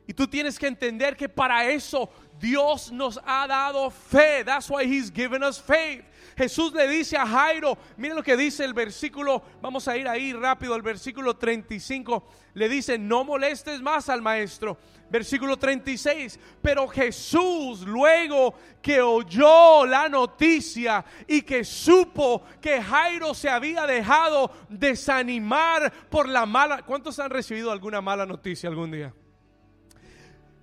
Y 0.09 0.13
tú 0.13 0.27
tienes 0.27 0.59
que 0.59 0.67
entender 0.67 1.17
que 1.17 1.29
para 1.29 1.65
eso 1.71 2.11
Dios 2.37 2.91
nos 2.91 3.21
ha 3.25 3.47
dado 3.47 3.89
fe. 3.91 4.43
That's 4.45 4.69
why 4.69 4.85
He's 4.85 5.09
given 5.09 5.45
us 5.45 5.61
faith. 5.61 6.05
Jesús 6.37 6.75
le 6.75 6.87
dice 6.87 7.17
a 7.17 7.27
Jairo, 7.27 7.79
miren 7.97 8.17
lo 8.17 8.23
que 8.23 8.37
dice 8.37 8.63
el 8.63 8.75
versículo, 8.75 9.43
vamos 9.63 9.89
a 9.89 9.97
ir 9.97 10.07
ahí 10.07 10.35
rápido, 10.35 10.75
el 10.75 10.83
versículo 10.83 11.35
35, 11.35 12.29
le 12.53 12.69
dice, 12.69 12.99
no 12.99 13.25
molestes 13.25 13.81
más 13.81 14.11
al 14.11 14.21
maestro. 14.21 14.77
Versículo 15.09 15.57
36, 15.57 16.39
pero 16.61 16.89
Jesús 16.89 17.83
luego 17.83 18.55
que 18.83 19.01
oyó 19.01 19.87
la 19.87 20.09
noticia 20.09 21.05
y 21.27 21.43
que 21.43 21.65
supo 21.65 22.43
que 22.61 22.83
Jairo 22.83 23.33
se 23.33 23.49
había 23.49 23.87
dejado 23.87 24.51
desanimar 24.69 25.91
por 26.11 26.29
la 26.29 26.45
mala, 26.45 26.83
¿cuántos 26.83 27.19
han 27.19 27.31
recibido 27.31 27.71
alguna 27.71 28.01
mala 28.01 28.27
noticia 28.27 28.69
algún 28.69 28.91
día? 28.91 29.15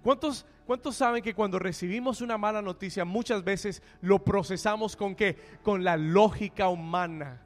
¿Cuántos 0.03 0.46
¿Cuántos 0.65 0.96
saben 0.96 1.22
que 1.22 1.34
cuando 1.34 1.60
recibimos 1.60 2.22
una 2.22 2.38
mala 2.38 2.62
noticia 2.62 3.03
muchas 3.03 3.43
veces 3.43 3.84
lo 4.01 4.24
procesamos 4.24 4.96
con 4.96 5.13
qué? 5.13 5.36
Con 5.62 5.84
la 5.84 5.98
lógica 5.98 6.70
humana, 6.70 7.41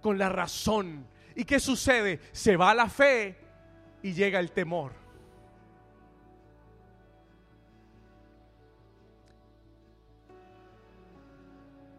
con 0.00 0.16
la 0.16 0.30
razón. 0.30 1.06
¿Y 1.34 1.44
qué 1.44 1.60
sucede? 1.60 2.20
Se 2.32 2.56
va 2.56 2.72
la 2.72 2.88
fe 2.88 3.36
y 4.02 4.14
llega 4.14 4.40
el 4.40 4.50
temor. 4.52 4.92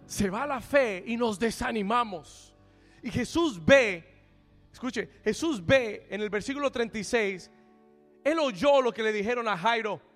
Se 0.08 0.30
va 0.32 0.48
la 0.48 0.62
fe 0.62 1.04
y 1.06 1.16
nos 1.16 1.38
desanimamos. 1.38 2.56
Y 3.04 3.12
Jesús 3.12 3.64
ve, 3.64 4.04
escuche, 4.74 5.10
Jesús 5.24 5.64
ve 5.64 6.08
en 6.10 6.22
el 6.22 6.32
versículo 6.32 6.72
36, 6.72 7.52
él 8.24 8.40
oyó 8.40 8.82
lo 8.82 8.92
que 8.92 9.04
le 9.04 9.12
dijeron 9.12 9.48
a 9.48 9.56
Jairo 9.56 10.15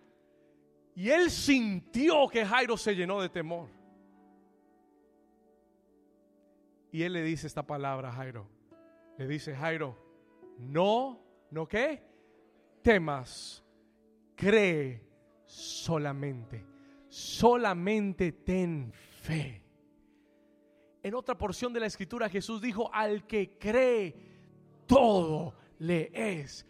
y 1.00 1.12
él 1.12 1.32
sintió 1.32 2.28
que 2.28 2.46
Jairo 2.46 2.76
se 2.76 2.94
llenó 2.94 3.22
de 3.22 3.30
temor. 3.30 3.70
Y 6.92 7.04
él 7.04 7.14
le 7.14 7.24
dice 7.24 7.48
esta 7.48 7.66
palabra 7.66 8.10
a 8.10 8.12
Jairo. 8.12 8.46
Le 9.18 9.26
dice, 9.26 9.56
Jairo, 9.56 9.98
no, 10.58 11.24
no 11.52 11.70
qué, 11.70 12.04
temas, 12.82 13.64
cree 14.36 15.02
solamente, 15.46 16.66
solamente 17.08 18.34
ten 18.34 18.92
fe. 18.92 19.64
En 21.02 21.16
otra 21.16 21.38
porción 21.38 21.72
de 21.72 21.80
la 21.80 21.86
escritura 21.86 22.28
Jesús 22.28 22.62
dijo, 22.62 22.94
al 22.94 23.26
que 23.26 23.58
cree, 23.58 24.14
todo 24.86 25.54
le 25.78 26.12
es 26.14 26.66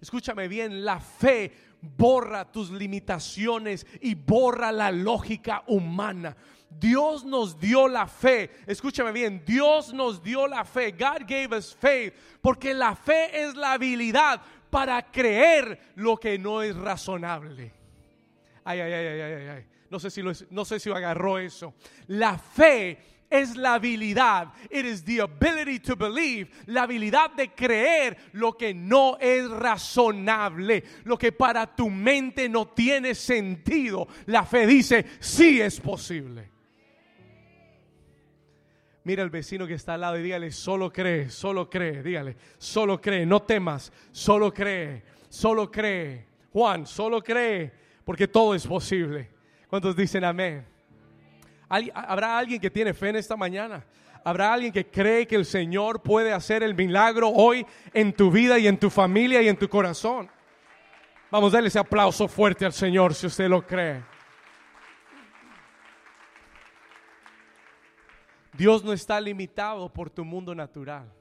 Escúchame 0.00 0.48
bien, 0.48 0.84
la 0.84 1.00
fe 1.00 1.52
borra 1.80 2.50
tus 2.50 2.70
limitaciones 2.70 3.86
y 4.00 4.14
borra 4.14 4.72
la 4.72 4.90
lógica 4.90 5.62
humana. 5.66 6.36
Dios 6.68 7.24
nos 7.24 7.58
dio 7.58 7.88
la 7.88 8.06
fe. 8.06 8.50
Escúchame 8.66 9.12
bien, 9.12 9.42
Dios 9.46 9.92
nos 9.92 10.22
dio 10.22 10.46
la 10.46 10.64
fe. 10.64 10.92
God 10.92 11.26
gave 11.26 11.56
us 11.56 11.74
faith. 11.74 12.14
Porque 12.40 12.74
la 12.74 12.94
fe 12.94 13.44
es 13.44 13.54
la 13.54 13.72
habilidad 13.72 14.40
para 14.70 15.10
creer 15.10 15.92
lo 15.94 16.16
que 16.16 16.38
no 16.38 16.62
es 16.62 16.76
razonable. 16.76 17.72
Ay, 18.64 18.80
ay, 18.80 18.92
ay, 18.92 19.06
ay, 19.06 19.20
ay, 19.20 19.48
ay. 19.48 19.66
No 19.88 20.00
sé 20.00 20.10
si 20.10 20.20
lo, 20.22 20.32
no 20.50 20.64
sé 20.64 20.80
si 20.80 20.90
agarró 20.90 21.38
eso. 21.38 21.74
La 22.08 22.36
fe 22.36 22.98
es 23.30 23.56
la 23.56 23.74
habilidad, 23.74 24.52
it 24.70 24.84
is 24.84 25.04
the 25.04 25.20
ability 25.20 25.78
to 25.80 25.96
believe, 25.96 26.50
la 26.66 26.82
habilidad 26.82 27.34
de 27.34 27.48
creer 27.48 28.16
lo 28.32 28.52
que 28.52 28.72
no 28.72 29.16
es 29.20 29.48
razonable, 29.50 30.84
lo 31.04 31.16
que 31.16 31.32
para 31.32 31.66
tu 31.66 31.90
mente 31.90 32.48
no 32.48 32.68
tiene 32.68 33.14
sentido. 33.14 34.06
La 34.26 34.44
fe 34.44 34.66
dice, 34.66 35.04
sí 35.20 35.60
es 35.60 35.80
posible. 35.80 36.50
Mira 39.04 39.22
al 39.22 39.30
vecino 39.30 39.66
que 39.66 39.74
está 39.74 39.94
al 39.94 40.00
lado 40.00 40.18
y 40.18 40.22
dígale, 40.22 40.50
solo 40.50 40.92
cree, 40.92 41.30
solo 41.30 41.70
cree, 41.70 42.02
dígale, 42.02 42.36
solo 42.58 43.00
cree, 43.00 43.24
no 43.24 43.42
temas, 43.42 43.92
solo 44.10 44.52
cree, 44.52 45.04
solo 45.28 45.70
cree. 45.70 46.26
Juan, 46.52 46.86
solo 46.86 47.22
cree, 47.22 47.72
porque 48.04 48.26
todo 48.26 48.54
es 48.54 48.66
posible. 48.66 49.30
¿Cuántos 49.68 49.94
dicen 49.94 50.24
amén? 50.24 50.75
¿Habrá 51.68 52.38
alguien 52.38 52.60
que 52.60 52.70
tiene 52.70 52.94
fe 52.94 53.08
en 53.08 53.16
esta 53.16 53.36
mañana? 53.36 53.84
¿Habrá 54.24 54.52
alguien 54.52 54.72
que 54.72 54.86
cree 54.86 55.26
que 55.26 55.36
el 55.36 55.44
Señor 55.44 56.02
puede 56.02 56.32
hacer 56.32 56.62
el 56.62 56.74
milagro 56.74 57.28
hoy 57.28 57.66
en 57.92 58.12
tu 58.12 58.30
vida 58.30 58.58
y 58.58 58.66
en 58.66 58.78
tu 58.78 58.90
familia 58.90 59.42
y 59.42 59.48
en 59.48 59.56
tu 59.56 59.68
corazón? 59.68 60.28
Vamos 61.30 61.52
a 61.52 61.56
darle 61.56 61.68
ese 61.68 61.78
aplauso 61.78 62.28
fuerte 62.28 62.64
al 62.64 62.72
Señor 62.72 63.14
si 63.14 63.26
usted 63.26 63.48
lo 63.48 63.66
cree. 63.66 64.02
Dios 68.52 68.82
no 68.82 68.92
está 68.92 69.20
limitado 69.20 69.92
por 69.92 70.08
tu 70.08 70.24
mundo 70.24 70.54
natural. 70.54 71.12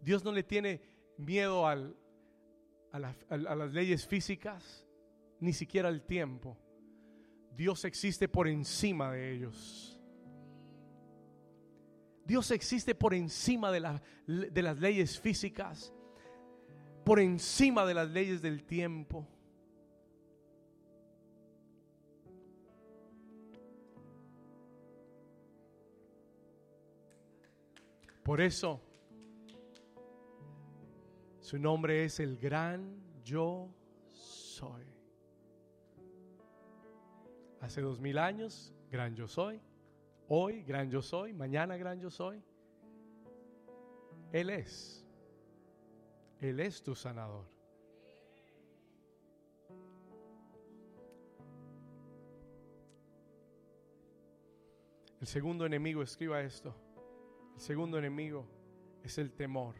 Dios 0.00 0.22
no 0.24 0.32
le 0.32 0.42
tiene 0.42 0.80
miedo 1.16 1.66
a, 1.66 1.76
a 2.92 2.98
las 2.98 3.72
leyes 3.72 4.06
físicas, 4.06 4.84
ni 5.40 5.52
siquiera 5.52 5.88
al 5.88 6.02
tiempo. 6.02 6.58
Dios 7.56 7.84
existe 7.84 8.28
por 8.28 8.48
encima 8.48 9.12
de 9.12 9.32
ellos. 9.32 10.00
Dios 12.24 12.50
existe 12.50 12.94
por 12.94 13.14
encima 13.14 13.70
de, 13.70 14.00
de, 14.26 14.62
las 14.62 14.78
leyes 14.78 15.18
físicas, 15.18 15.92
por 17.04 17.18
encima 17.18 17.84
de 17.84 17.94
las 17.94 18.08
leyes 18.08 18.40
del 18.40 18.64
tiempo. 18.64 19.26
Por 28.22 28.40
eso, 28.40 28.80
su 31.40 31.58
nombre 31.58 32.04
es 32.04 32.20
el 32.20 32.38
gran 32.38 33.02
yo 33.24 33.68
soy. 34.12 34.91
Hace 37.62 37.80
dos 37.80 38.00
mil 38.00 38.18
años, 38.18 38.74
gran 38.90 39.14
yo 39.14 39.28
soy. 39.28 39.60
Hoy, 40.26 40.64
gran 40.64 40.90
yo 40.90 41.00
soy. 41.00 41.32
Mañana, 41.32 41.76
gran 41.76 42.00
yo 42.00 42.10
soy. 42.10 42.42
Él 44.32 44.50
es. 44.50 45.06
Él 46.40 46.58
es 46.58 46.82
tu 46.82 46.96
sanador. 46.96 47.46
El 55.20 55.26
segundo 55.28 55.64
enemigo, 55.64 56.02
escriba 56.02 56.42
esto. 56.42 56.74
El 57.54 57.60
segundo 57.60 57.96
enemigo 57.96 58.44
es 59.04 59.18
el 59.18 59.32
temor. 59.34 59.76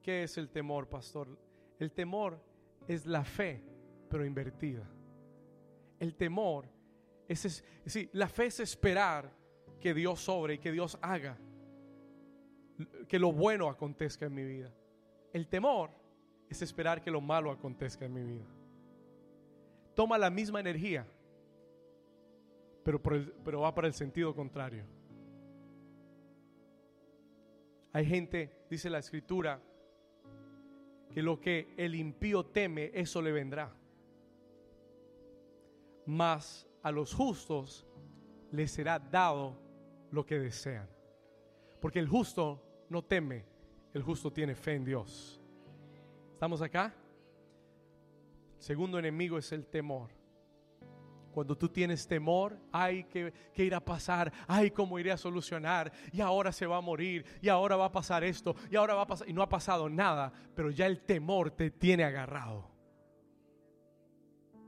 ¿Qué 0.00 0.22
es 0.22 0.38
el 0.38 0.48
temor, 0.48 0.88
pastor? 0.88 1.38
El 1.78 1.92
temor 1.92 2.42
es 2.88 3.04
la 3.04 3.24
fe, 3.24 3.62
pero 4.08 4.24
invertida. 4.24 4.88
El 6.00 6.14
temor 6.14 6.73
es, 7.28 7.64
la 8.12 8.28
fe 8.28 8.46
es 8.46 8.60
esperar 8.60 9.30
que 9.80 9.94
Dios 9.94 10.20
sobre 10.20 10.54
y 10.54 10.58
que 10.58 10.72
Dios 10.72 10.98
haga, 11.02 11.38
que 13.08 13.18
lo 13.18 13.32
bueno 13.32 13.68
acontezca 13.68 14.26
en 14.26 14.34
mi 14.34 14.44
vida. 14.44 14.72
El 15.32 15.48
temor 15.48 15.90
es 16.48 16.62
esperar 16.62 17.02
que 17.02 17.10
lo 17.10 17.20
malo 17.20 17.50
acontezca 17.50 18.04
en 18.04 18.12
mi 18.12 18.22
vida. 18.22 18.46
Toma 19.94 20.18
la 20.18 20.30
misma 20.30 20.60
energía, 20.60 21.06
pero, 22.82 23.00
pero 23.02 23.60
va 23.60 23.74
para 23.74 23.86
el 23.86 23.94
sentido 23.94 24.34
contrario. 24.34 24.84
Hay 27.92 28.06
gente, 28.06 28.66
dice 28.68 28.90
la 28.90 28.98
escritura, 28.98 29.60
que 31.12 31.22
lo 31.22 31.40
que 31.40 31.72
el 31.76 31.94
impío 31.94 32.44
teme, 32.44 32.90
eso 32.92 33.22
le 33.22 33.30
vendrá. 33.30 33.72
Mas 36.04 36.66
a 36.84 36.92
los 36.92 37.14
justos 37.14 37.86
les 38.52 38.70
será 38.70 38.98
dado 38.98 39.58
lo 40.10 40.24
que 40.24 40.38
desean. 40.38 40.88
Porque 41.80 41.98
el 41.98 42.06
justo 42.06 42.62
no 42.90 43.02
teme, 43.02 43.46
el 43.94 44.02
justo 44.02 44.32
tiene 44.32 44.54
fe 44.54 44.74
en 44.74 44.84
Dios. 44.84 45.40
¿Estamos 46.32 46.62
acá? 46.62 46.94
segundo 48.58 48.98
enemigo 48.98 49.36
es 49.36 49.52
el 49.52 49.66
temor. 49.66 50.10
Cuando 51.32 51.56
tú 51.56 51.68
tienes 51.68 52.06
temor, 52.06 52.58
hay 52.72 53.04
que, 53.04 53.30
que 53.52 53.64
ir 53.64 53.74
a 53.74 53.84
pasar, 53.84 54.32
ay, 54.46 54.70
cómo 54.70 54.98
iré 54.98 55.12
a 55.12 55.18
solucionar, 55.18 55.92
y 56.12 56.22
ahora 56.22 56.50
se 56.50 56.64
va 56.64 56.78
a 56.78 56.80
morir, 56.80 57.26
y 57.42 57.48
ahora 57.50 57.76
va 57.76 57.86
a 57.86 57.92
pasar 57.92 58.24
esto, 58.24 58.56
y 58.70 58.76
ahora 58.76 58.94
va 58.94 59.02
a 59.02 59.06
pasar, 59.06 59.28
y 59.28 59.34
no 59.34 59.42
ha 59.42 59.48
pasado 59.48 59.90
nada, 59.90 60.32
pero 60.54 60.70
ya 60.70 60.86
el 60.86 61.02
temor 61.02 61.50
te 61.50 61.70
tiene 61.70 62.04
agarrado. 62.04 62.70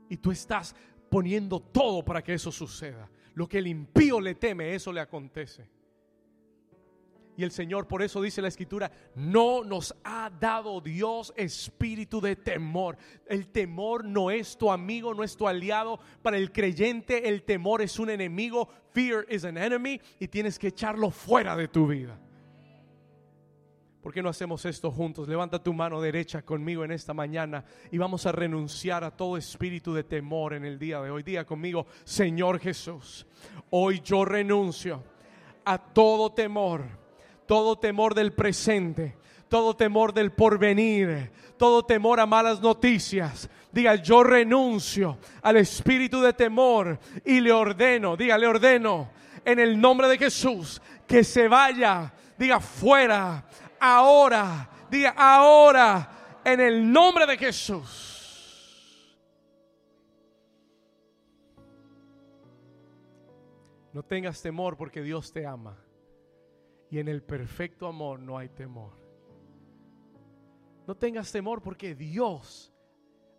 Y 0.09 0.17
tú 0.17 0.31
estás 0.31 0.75
poniendo 1.09 1.59
todo 1.59 2.03
para 2.03 2.23
que 2.23 2.33
eso 2.33 2.51
suceda. 2.51 3.09
Lo 3.33 3.47
que 3.47 3.59
el 3.59 3.67
impío 3.67 4.19
le 4.19 4.35
teme, 4.35 4.73
eso 4.73 4.91
le 4.91 4.99
acontece. 4.99 5.69
Y 7.37 7.43
el 7.43 7.51
Señor, 7.51 7.87
por 7.87 8.01
eso 8.01 8.19
dice 8.19 8.41
la 8.41 8.47
Escritura, 8.47 8.91
no 9.13 9.63
nos 9.63 9.95
ha 10.03 10.31
dado 10.31 10.81
Dios 10.81 11.31
espíritu 11.37 12.19
de 12.19 12.35
temor. 12.35 12.97
El 13.27 13.47
temor 13.49 14.03
no 14.03 14.31
es 14.31 14.57
tu 14.57 14.71
amigo, 14.71 15.13
no 15.13 15.23
es 15.23 15.37
tu 15.37 15.47
aliado. 15.47 15.99
Para 16.23 16.37
el 16.37 16.51
creyente 16.51 17.29
el 17.29 17.43
temor 17.43 17.83
es 17.83 17.99
un 17.99 18.09
enemigo. 18.09 18.67
Fear 18.91 19.27
is 19.29 19.45
an 19.45 19.55
enemy 19.55 20.01
y 20.19 20.27
tienes 20.27 20.57
que 20.57 20.69
echarlo 20.69 21.11
fuera 21.11 21.55
de 21.55 21.67
tu 21.67 21.85
vida. 21.85 22.19
¿Por 24.07 24.13
qué 24.13 24.23
no 24.23 24.29
hacemos 24.29 24.63
esto 24.63 24.89
juntos? 24.89 25.27
Levanta 25.27 25.61
tu 25.61 25.73
mano 25.73 25.99
derecha 25.99 26.41
conmigo 26.41 26.85
en 26.85 26.93
esta 26.93 27.13
mañana 27.13 27.65
y 27.91 27.97
vamos 27.97 28.25
a 28.25 28.31
renunciar 28.31 29.03
a 29.03 29.11
todo 29.11 29.35
espíritu 29.35 29.93
de 29.93 30.05
temor 30.05 30.53
en 30.53 30.63
el 30.63 30.79
día 30.79 31.01
de 31.01 31.11
hoy. 31.11 31.23
Día 31.23 31.43
conmigo, 31.45 31.85
Señor 32.05 32.57
Jesús, 32.61 33.27
hoy 33.69 33.99
yo 33.99 34.23
renuncio 34.23 35.03
a 35.65 35.77
todo 35.77 36.31
temor 36.31 36.85
todo 37.45 37.77
temor 37.77 38.15
del 38.15 38.31
presente, 38.31 39.17
todo 39.49 39.75
temor 39.75 40.13
del 40.13 40.31
porvenir, 40.31 41.29
todo 41.57 41.83
temor 41.83 42.21
a 42.21 42.25
malas 42.25 42.61
noticias. 42.61 43.49
Diga, 43.73 43.95
yo 43.95 44.23
renuncio 44.23 45.17
al 45.41 45.57
espíritu 45.57 46.21
de 46.21 46.31
temor 46.31 46.97
y 47.25 47.41
le 47.41 47.51
ordeno, 47.51 48.15
diga, 48.15 48.37
le 48.37 48.47
ordeno 48.47 49.09
en 49.43 49.59
el 49.59 49.81
nombre 49.81 50.07
de 50.07 50.17
Jesús 50.17 50.81
que 51.05 51.25
se 51.25 51.49
vaya, 51.49 52.13
diga, 52.37 52.61
fuera, 52.61 53.45
ahora, 53.79 54.69
diga, 54.89 55.13
ahora, 55.17 56.39
en 56.43 56.59
el 56.59 56.91
nombre 56.91 57.25
de 57.25 57.37
Jesús. 57.37 58.17
No 63.93 64.03
tengas 64.03 64.41
temor 64.41 64.77
porque 64.77 65.01
Dios 65.01 65.33
te 65.33 65.45
ama. 65.45 65.77
Y 66.89 66.99
en 66.99 67.07
el 67.07 67.23
perfecto 67.23 67.87
amor 67.87 68.19
no 68.19 68.37
hay 68.37 68.47
temor. 68.47 68.93
No 70.85 70.95
tengas 70.95 71.31
temor 71.31 71.61
porque 71.61 71.95
Dios 71.95 72.71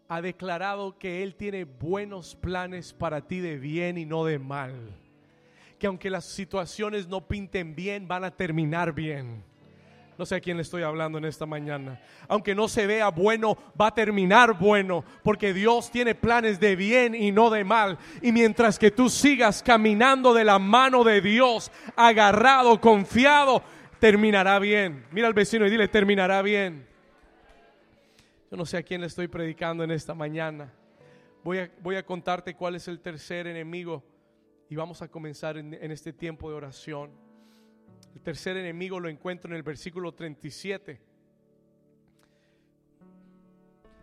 ha 0.08 0.20
declarado 0.20 0.98
que 0.98 1.22
Él 1.22 1.34
tiene 1.34 1.64
buenos 1.64 2.34
planes 2.34 2.92
para 2.92 3.26
ti 3.26 3.40
de 3.40 3.56
bien 3.56 3.98
y 3.98 4.04
no 4.04 4.24
de 4.24 4.38
mal. 4.38 4.74
Que 5.78 5.86
aunque 5.86 6.10
las 6.10 6.24
situaciones 6.24 7.06
no 7.08 7.26
pinten 7.28 7.74
bien, 7.74 8.08
van 8.08 8.24
a 8.24 8.36
terminar 8.36 8.92
bien. 8.92 9.44
No 10.18 10.26
sé 10.26 10.34
a 10.34 10.40
quién 10.40 10.56
le 10.56 10.64
estoy 10.64 10.82
hablando 10.82 11.16
en 11.16 11.24
esta 11.24 11.46
mañana. 11.46 12.00
Aunque 12.26 12.52
no 12.52 12.66
se 12.66 12.88
vea 12.88 13.08
bueno, 13.10 13.56
va 13.80 13.86
a 13.86 13.94
terminar 13.94 14.58
bueno, 14.58 15.04
porque 15.22 15.54
Dios 15.54 15.92
tiene 15.92 16.16
planes 16.16 16.58
de 16.58 16.74
bien 16.74 17.14
y 17.14 17.30
no 17.30 17.50
de 17.50 17.62
mal. 17.62 17.98
Y 18.20 18.32
mientras 18.32 18.80
que 18.80 18.90
tú 18.90 19.08
sigas 19.08 19.62
caminando 19.62 20.34
de 20.34 20.42
la 20.42 20.58
mano 20.58 21.04
de 21.04 21.20
Dios, 21.20 21.70
agarrado, 21.94 22.80
confiado, 22.80 23.62
terminará 24.00 24.58
bien. 24.58 25.06
Mira 25.12 25.28
al 25.28 25.34
vecino 25.34 25.64
y 25.68 25.70
dile, 25.70 25.86
terminará 25.86 26.42
bien. 26.42 26.84
Yo 28.50 28.56
no 28.56 28.66
sé 28.66 28.78
a 28.78 28.82
quién 28.82 29.02
le 29.02 29.06
estoy 29.06 29.28
predicando 29.28 29.84
en 29.84 29.92
esta 29.92 30.14
mañana. 30.14 30.72
Voy 31.44 31.58
a, 31.58 31.70
voy 31.80 31.94
a 31.94 32.04
contarte 32.04 32.56
cuál 32.56 32.74
es 32.74 32.88
el 32.88 32.98
tercer 32.98 33.46
enemigo 33.46 34.02
y 34.68 34.74
vamos 34.74 35.00
a 35.00 35.06
comenzar 35.06 35.56
en 35.56 35.92
este 35.92 36.12
tiempo 36.12 36.50
de 36.50 36.56
oración. 36.56 37.27
El 38.14 38.20
tercer 38.22 38.56
enemigo 38.56 39.00
lo 39.00 39.08
encuentro 39.08 39.50
en 39.50 39.56
el 39.56 39.62
versículo 39.62 40.12
37. 40.12 41.00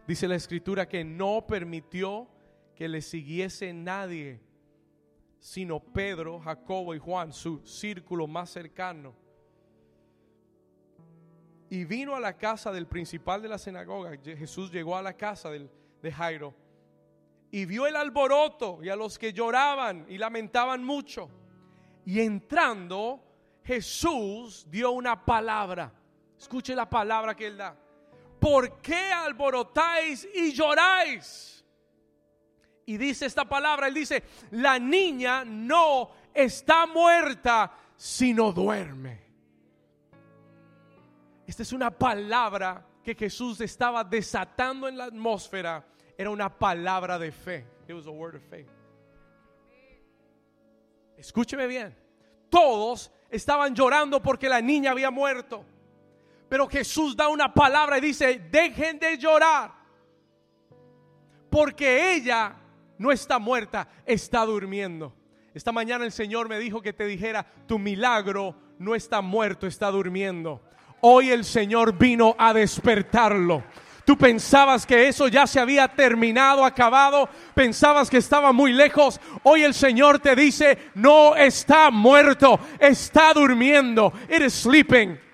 Dice 0.08 0.28
la 0.28 0.36
escritura 0.36 0.88
que 0.88 1.04
no 1.04 1.46
permitió 1.48 2.28
que 2.76 2.88
le 2.88 3.02
siguiese 3.02 3.74
nadie, 3.74 4.40
sino 5.40 5.80
Pedro, 5.80 6.40
Jacobo 6.40 6.94
y 6.94 7.00
Juan, 7.00 7.34
su 7.34 7.66
círculo 7.66 8.28
más 8.28 8.50
cercano. 8.52 9.16
Y 11.70 11.86
vino 11.86 12.16
a 12.16 12.20
la 12.20 12.38
casa 12.38 12.72
del 12.72 12.88
principal 12.88 13.42
de 13.42 13.50
la 13.50 13.58
sinagoga. 13.58 14.16
Jesús 14.24 14.72
llegó 14.72 14.96
a 14.96 15.02
la 15.02 15.14
casa 15.14 15.50
de 15.50 16.12
Jairo 16.12 16.54
y 17.56 17.66
vio 17.66 17.88
el 17.88 17.96
alboroto 17.96 18.84
y 18.84 18.90
a 18.90 18.98
los 18.98 19.18
que 19.18 19.32
lloraban 19.32 20.06
y 20.10 20.18
lamentaban 20.18 20.84
mucho. 20.84 21.30
Y 22.06 22.20
entrando, 22.20 23.24
Jesús 23.66 24.66
dio 24.70 24.92
una 24.92 25.26
palabra. 25.26 25.92
Escuche 26.38 26.76
la 26.76 26.90
palabra 26.90 27.36
que 27.36 27.48
él 27.48 27.58
da. 27.58 27.76
¿Por 28.40 28.80
qué 28.82 29.12
alborotáis 29.12 30.28
y 30.34 30.52
lloráis? 30.52 31.66
Y 32.86 32.98
dice 32.98 33.26
esta 33.26 33.46
palabra, 33.46 33.88
él 33.88 33.96
dice, 33.96 34.24
la 34.52 34.78
niña 34.78 35.44
no 35.44 36.12
está 36.32 36.86
muerta, 36.86 37.72
sino 37.98 38.52
duerme. 38.52 39.26
Esta 41.48 41.64
es 41.64 41.74
una 41.74 41.90
palabra 41.90 42.86
que 43.04 43.16
Jesús 43.16 43.62
estaba 43.62 44.04
desatando 44.04 44.88
en 44.88 44.98
la 44.98 45.06
atmósfera. 45.06 45.88
Era 46.16 46.30
una 46.30 46.56
palabra 46.56 47.18
de 47.18 47.32
fe. 47.32 47.66
It 47.88 47.96
was 47.96 48.06
a 48.06 48.12
word 48.12 48.36
of. 48.36 48.44
Escúcheme 51.18 51.66
bien. 51.66 52.05
Todos 52.50 53.12
estaban 53.30 53.76
llorando 53.76 54.22
porque 54.22 54.50
la 54.50 54.62
niña 54.62 54.92
había 54.92 55.12
muerto. 55.12 55.66
Pero 56.50 56.68
Jesús 56.68 57.16
da 57.16 57.28
una 57.28 57.54
palabra 57.54 57.98
y 57.98 58.02
dice, 58.02 58.40
dejen 58.52 59.00
de 59.00 59.18
llorar. 59.18 59.74
Porque 61.50 62.14
ella 62.14 62.56
no 62.98 63.12
está 63.12 63.40
muerta, 63.40 63.88
está 64.06 64.46
durmiendo. 64.46 65.14
Esta 65.54 65.72
mañana 65.72 66.06
el 66.06 66.12
Señor 66.12 66.50
me 66.50 66.60
dijo 66.60 66.82
que 66.82 66.94
te 66.94 67.06
dijera, 67.06 67.46
tu 67.66 67.80
milagro 67.80 68.56
no 68.78 68.94
está 68.94 69.22
muerto, 69.22 69.68
está 69.68 69.90
durmiendo. 69.90 70.62
Hoy 71.02 71.30
el 71.30 71.46
Señor 71.46 71.98
vino 71.98 72.36
a 72.38 72.54
despertarlo. 72.54 73.64
Tú 74.06 74.16
pensabas 74.16 74.86
que 74.86 75.08
eso 75.08 75.28
ya 75.28 75.48
se 75.48 75.60
había 75.60 75.88
terminado, 75.88 76.64
acabado, 76.64 77.28
pensabas 77.56 78.08
que 78.10 78.18
estaba 78.18 78.52
muy 78.52 78.72
lejos. 78.72 79.20
Hoy 79.42 79.64
el 79.64 79.74
Señor 79.74 80.20
te 80.20 80.36
dice, 80.36 80.78
no 80.94 81.36
está 81.36 81.90
muerto, 81.90 82.60
está 82.80 83.34
durmiendo. 83.34 84.14
It 84.30 84.44
is 84.44 84.54
sleeping. 84.54 85.25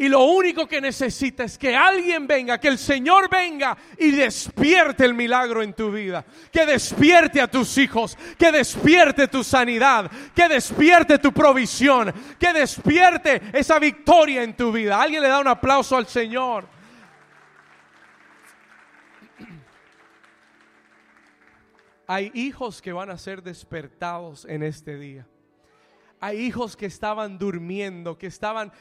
Y 0.00 0.08
lo 0.08 0.24
único 0.24 0.66
que 0.66 0.80
necesita 0.80 1.44
es 1.44 1.58
que 1.58 1.76
alguien 1.76 2.26
venga, 2.26 2.58
que 2.58 2.68
el 2.68 2.78
Señor 2.78 3.28
venga 3.28 3.76
y 3.98 4.12
despierte 4.12 5.04
el 5.04 5.12
milagro 5.12 5.62
en 5.62 5.74
tu 5.74 5.92
vida. 5.92 6.24
Que 6.50 6.64
despierte 6.64 7.38
a 7.38 7.50
tus 7.50 7.76
hijos, 7.76 8.16
que 8.38 8.50
despierte 8.50 9.28
tu 9.28 9.44
sanidad, 9.44 10.10
que 10.34 10.48
despierte 10.48 11.18
tu 11.18 11.34
provisión, 11.34 12.14
que 12.38 12.50
despierte 12.50 13.42
esa 13.52 13.78
victoria 13.78 14.42
en 14.42 14.56
tu 14.56 14.72
vida. 14.72 15.02
Alguien 15.02 15.22
le 15.22 15.28
da 15.28 15.38
un 15.38 15.48
aplauso 15.48 15.98
al 15.98 16.06
Señor. 16.06 16.66
Hay 22.06 22.30
hijos 22.32 22.80
que 22.80 22.94
van 22.94 23.10
a 23.10 23.18
ser 23.18 23.42
despertados 23.42 24.46
en 24.46 24.62
este 24.62 24.96
día. 24.96 25.26
Hay 26.20 26.38
hijos 26.38 26.74
que 26.74 26.86
estaban 26.86 27.38
durmiendo, 27.38 28.16
que 28.16 28.28
estaban 28.28 28.72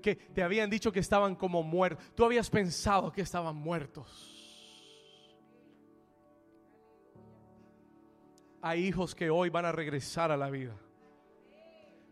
que, 0.00 0.16
te 0.16 0.42
habían 0.42 0.70
dicho 0.70 0.92
que 0.92 1.00
estaban 1.00 1.34
como 1.34 1.62
muertos. 1.62 2.04
Tú 2.14 2.24
habías 2.24 2.48
pensado 2.50 3.12
que 3.12 3.22
estaban 3.22 3.56
muertos. 3.56 4.30
Hay 8.62 8.86
hijos 8.86 9.14
que 9.14 9.28
hoy 9.28 9.50
van 9.50 9.66
a 9.66 9.72
regresar 9.72 10.30
a 10.30 10.36
la 10.36 10.48
vida. 10.48 10.74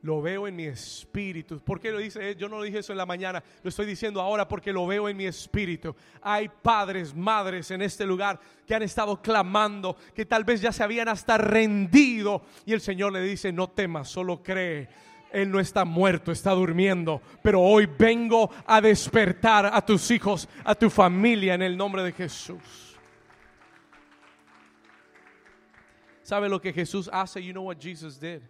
Lo 0.02 0.20
veo 0.20 0.48
en 0.48 0.56
mi 0.56 0.64
espíritu. 0.64 1.60
¿Por 1.60 1.80
qué 1.80 1.92
lo 1.92 1.98
dice? 1.98 2.34
Yo 2.34 2.48
no 2.48 2.58
lo 2.58 2.64
dije 2.64 2.78
eso 2.78 2.92
en 2.92 2.98
la 2.98 3.06
mañana. 3.06 3.42
Lo 3.62 3.68
estoy 3.68 3.86
diciendo 3.86 4.20
ahora 4.20 4.48
porque 4.48 4.72
lo 4.72 4.86
veo 4.86 5.08
en 5.08 5.16
mi 5.16 5.26
espíritu. 5.26 5.94
Hay 6.20 6.48
padres, 6.48 7.14
madres 7.14 7.70
en 7.70 7.82
este 7.82 8.04
lugar 8.04 8.40
que 8.66 8.74
han 8.74 8.82
estado 8.82 9.22
clamando, 9.22 9.96
que 10.14 10.26
tal 10.26 10.42
vez 10.44 10.60
ya 10.60 10.72
se 10.72 10.82
habían 10.82 11.08
hasta 11.08 11.38
rendido. 11.38 12.42
Y 12.66 12.72
el 12.72 12.80
Señor 12.80 13.12
le 13.12 13.22
dice, 13.22 13.52
no 13.52 13.70
temas, 13.70 14.08
solo 14.08 14.42
cree 14.42 14.88
él 15.32 15.50
no 15.50 15.58
está 15.58 15.84
muerto, 15.84 16.30
está 16.30 16.52
durmiendo. 16.52 17.20
Pero 17.42 17.60
hoy 17.60 17.86
vengo 17.86 18.50
a 18.66 18.80
despertar 18.80 19.66
a 19.66 19.84
tus 19.84 20.10
hijos, 20.10 20.48
a 20.64 20.74
tu 20.74 20.90
familia 20.90 21.54
en 21.54 21.62
el 21.62 21.76
nombre 21.76 22.02
de 22.02 22.12
Jesús. 22.12 22.98
¿Sabe 26.22 26.48
lo 26.48 26.60
que 26.60 26.72
Jesús 26.72 27.10
hace? 27.12 27.42
You 27.42 27.52
know 27.52 27.64
what 27.64 27.78
Jesus 27.78 28.18
did. 28.20 28.42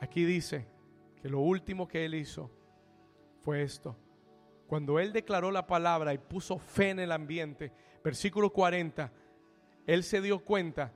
Aquí 0.00 0.24
dice 0.24 0.66
que 1.20 1.28
lo 1.28 1.40
último 1.40 1.86
que 1.86 2.04
él 2.04 2.14
hizo 2.14 2.50
fue 3.42 3.62
esto. 3.62 3.96
Cuando 4.66 4.98
él 4.98 5.12
declaró 5.12 5.50
la 5.50 5.66
palabra 5.66 6.14
y 6.14 6.18
puso 6.18 6.58
fe 6.58 6.90
en 6.90 7.00
el 7.00 7.12
ambiente, 7.12 7.72
versículo 8.04 8.50
40, 8.50 9.12
él 9.86 10.04
se 10.04 10.20
dio 10.20 10.40
cuenta 10.40 10.92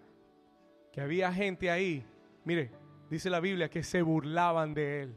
que 0.92 1.00
había 1.00 1.32
gente 1.32 1.70
ahí. 1.70 2.04
Mire, 2.44 2.70
dice 3.12 3.29
la 3.29 3.40
Biblia, 3.40 3.68
que 3.68 3.83
se 3.83 4.01
burlaban 4.01 4.72
de 4.72 5.03
él. 5.03 5.16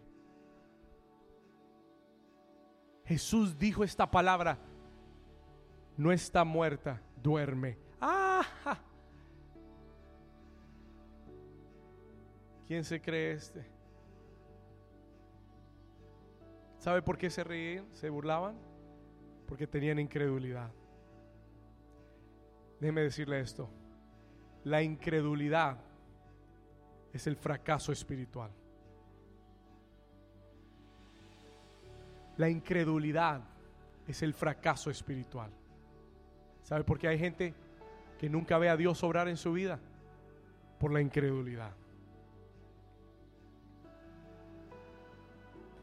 Jesús 3.06 3.58
dijo 3.58 3.86
esta 3.86 4.12
palabra, 4.12 4.58
no 5.96 6.12
está 6.12 6.44
muerta, 6.44 7.02
duerme. 7.24 7.78
¡Ah! 8.02 8.44
¿Quién 12.68 12.84
se 12.84 13.00
cree 13.00 13.32
este? 13.32 13.66
¿Sabe 16.80 17.02
por 17.02 17.18
qué 17.18 17.30
se 17.30 17.46
reían? 17.46 17.88
¿Se 17.94 18.10
burlaban? 18.10 18.58
Porque 19.48 19.68
tenían 19.68 20.00
incredulidad. 20.00 20.70
Déjeme 22.82 23.04
decirle 23.04 23.40
esto. 23.40 23.70
La 24.66 24.84
incredulidad 24.84 25.85
es 27.16 27.28
el 27.28 27.38
fracaso 27.38 27.94
espiritual. 27.94 28.52
La 32.36 32.50
incredulidad 32.50 33.40
es 34.06 34.22
el 34.22 34.34
fracaso 34.34 34.92
espiritual. 34.92 35.50
¿Sabe 36.64 36.84
por 36.84 37.00
qué 37.00 37.08
hay 37.08 37.18
gente 37.18 37.54
que 38.20 38.30
nunca 38.30 38.58
ve 38.58 38.68
a 38.68 38.76
Dios 38.76 39.02
obrar 39.02 39.30
en 39.30 39.38
su 39.38 39.54
vida? 39.54 39.80
Por 40.78 40.92
la 40.92 41.00
incredulidad. 41.00 41.72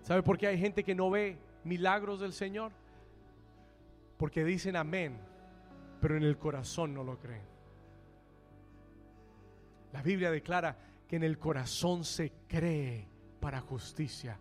¿Sabe 0.02 0.22
por 0.22 0.36
qué 0.36 0.48
hay 0.48 0.58
gente 0.58 0.84
que 0.84 0.94
no 0.94 1.08
ve 1.08 1.38
milagros 1.64 2.20
del 2.20 2.34
Señor? 2.34 2.72
Porque 4.18 4.44
dicen 4.44 4.76
amén, 4.76 5.16
pero 5.98 6.14
en 6.14 6.24
el 6.24 6.36
corazón 6.36 6.92
no 6.92 7.02
lo 7.02 7.18
creen. 7.18 7.46
La 9.94 10.02
Biblia 10.02 10.30
declara 10.30 10.91
que 11.12 11.16
en 11.16 11.25
el 11.25 11.38
corazón 11.38 12.07
se 12.07 12.33
cree 12.48 13.07
para 13.38 13.61
justicia. 13.61 14.38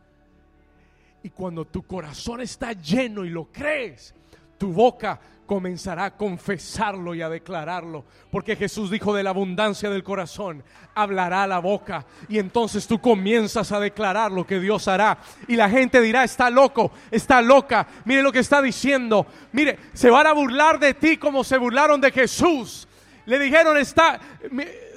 Y 1.21 1.29
cuando 1.31 1.65
tu 1.65 1.83
corazón 1.83 2.39
está 2.39 2.71
lleno 2.71 3.25
y 3.25 3.29
lo 3.29 3.51
crees, 3.51 4.15
tu 4.57 4.71
boca 4.71 5.19
comenzará 5.45 6.05
a 6.05 6.15
confesarlo 6.15 7.13
y 7.13 7.21
a 7.21 7.27
declararlo. 7.27 8.05
Porque 8.31 8.55
Jesús 8.55 8.89
dijo 8.89 9.13
de 9.13 9.21
la 9.21 9.31
abundancia 9.31 9.89
del 9.89 10.01
corazón, 10.01 10.63
hablará 10.95 11.45
la 11.45 11.59
boca. 11.59 12.05
Y 12.29 12.39
entonces 12.39 12.87
tú 12.87 13.01
comienzas 13.01 13.73
a 13.73 13.79
declarar 13.81 14.31
lo 14.31 14.47
que 14.47 14.61
Dios 14.61 14.87
hará. 14.87 15.17
Y 15.49 15.57
la 15.57 15.69
gente 15.69 15.99
dirá, 15.99 16.23
está 16.23 16.49
loco, 16.49 16.93
está 17.11 17.41
loca. 17.41 17.85
Mire 18.05 18.23
lo 18.23 18.31
que 18.31 18.39
está 18.39 18.61
diciendo. 18.61 19.27
Mire, 19.51 19.77
se 19.91 20.09
van 20.09 20.25
a 20.25 20.31
burlar 20.31 20.79
de 20.79 20.93
ti 20.93 21.17
como 21.17 21.43
se 21.43 21.57
burlaron 21.57 21.99
de 21.99 22.13
Jesús. 22.13 22.87
Le 23.25 23.37
dijeron, 23.37 23.77
está, 23.77 24.21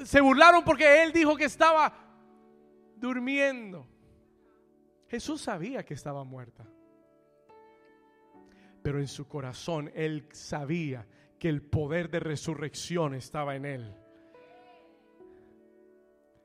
se 0.04 0.20
burlaron 0.20 0.64
porque 0.64 1.02
él 1.02 1.12
dijo 1.12 1.36
que 1.36 1.44
estaba 1.44 1.92
durmiendo. 2.96 3.86
Jesús 5.08 5.42
sabía 5.42 5.84
que 5.84 5.94
estaba 5.94 6.24
muerta. 6.24 6.66
Pero 8.82 8.98
en 9.00 9.08
su 9.08 9.26
corazón 9.26 9.90
él 9.94 10.28
sabía 10.32 11.06
que 11.38 11.48
el 11.48 11.62
poder 11.62 12.10
de 12.10 12.20
resurrección 12.20 13.14
estaba 13.14 13.56
en 13.56 13.64
él. 13.64 13.94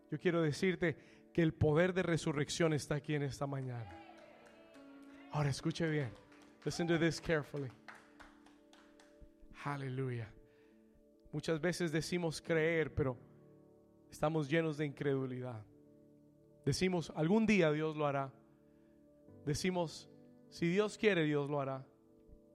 Yo 0.10 0.20
quiero 0.20 0.42
decirte 0.42 0.98
que 1.34 1.42
el 1.42 1.54
poder 1.54 1.94
de 1.94 2.04
resurrección 2.04 2.74
está 2.74 2.96
aquí 2.96 3.16
en 3.16 3.24
esta 3.24 3.46
mañana. 3.46 3.90
Ahora 5.32 5.50
escuche 5.50 5.88
bien. 5.88 6.12
Listen 6.66 6.88
to 6.88 6.98
this 6.98 7.22
carefully. 7.22 7.70
Aleluya. 9.64 10.32
Muchas 11.32 11.62
veces 11.62 11.92
decimos 11.92 12.42
creer, 12.42 12.94
pero 12.94 13.18
estamos 14.10 14.50
llenos 14.50 14.78
de 14.78 14.86
incredulidad. 14.86 15.64
Decimos, 16.66 17.12
algún 17.16 17.46
día 17.46 17.72
Dios 17.72 17.96
lo 17.96 18.06
hará. 18.06 18.32
Decimos, 19.46 20.10
si 20.50 20.68
Dios 20.68 20.98
quiere, 20.98 21.24
Dios 21.24 21.50
lo 21.50 21.62
hará. 21.62 21.86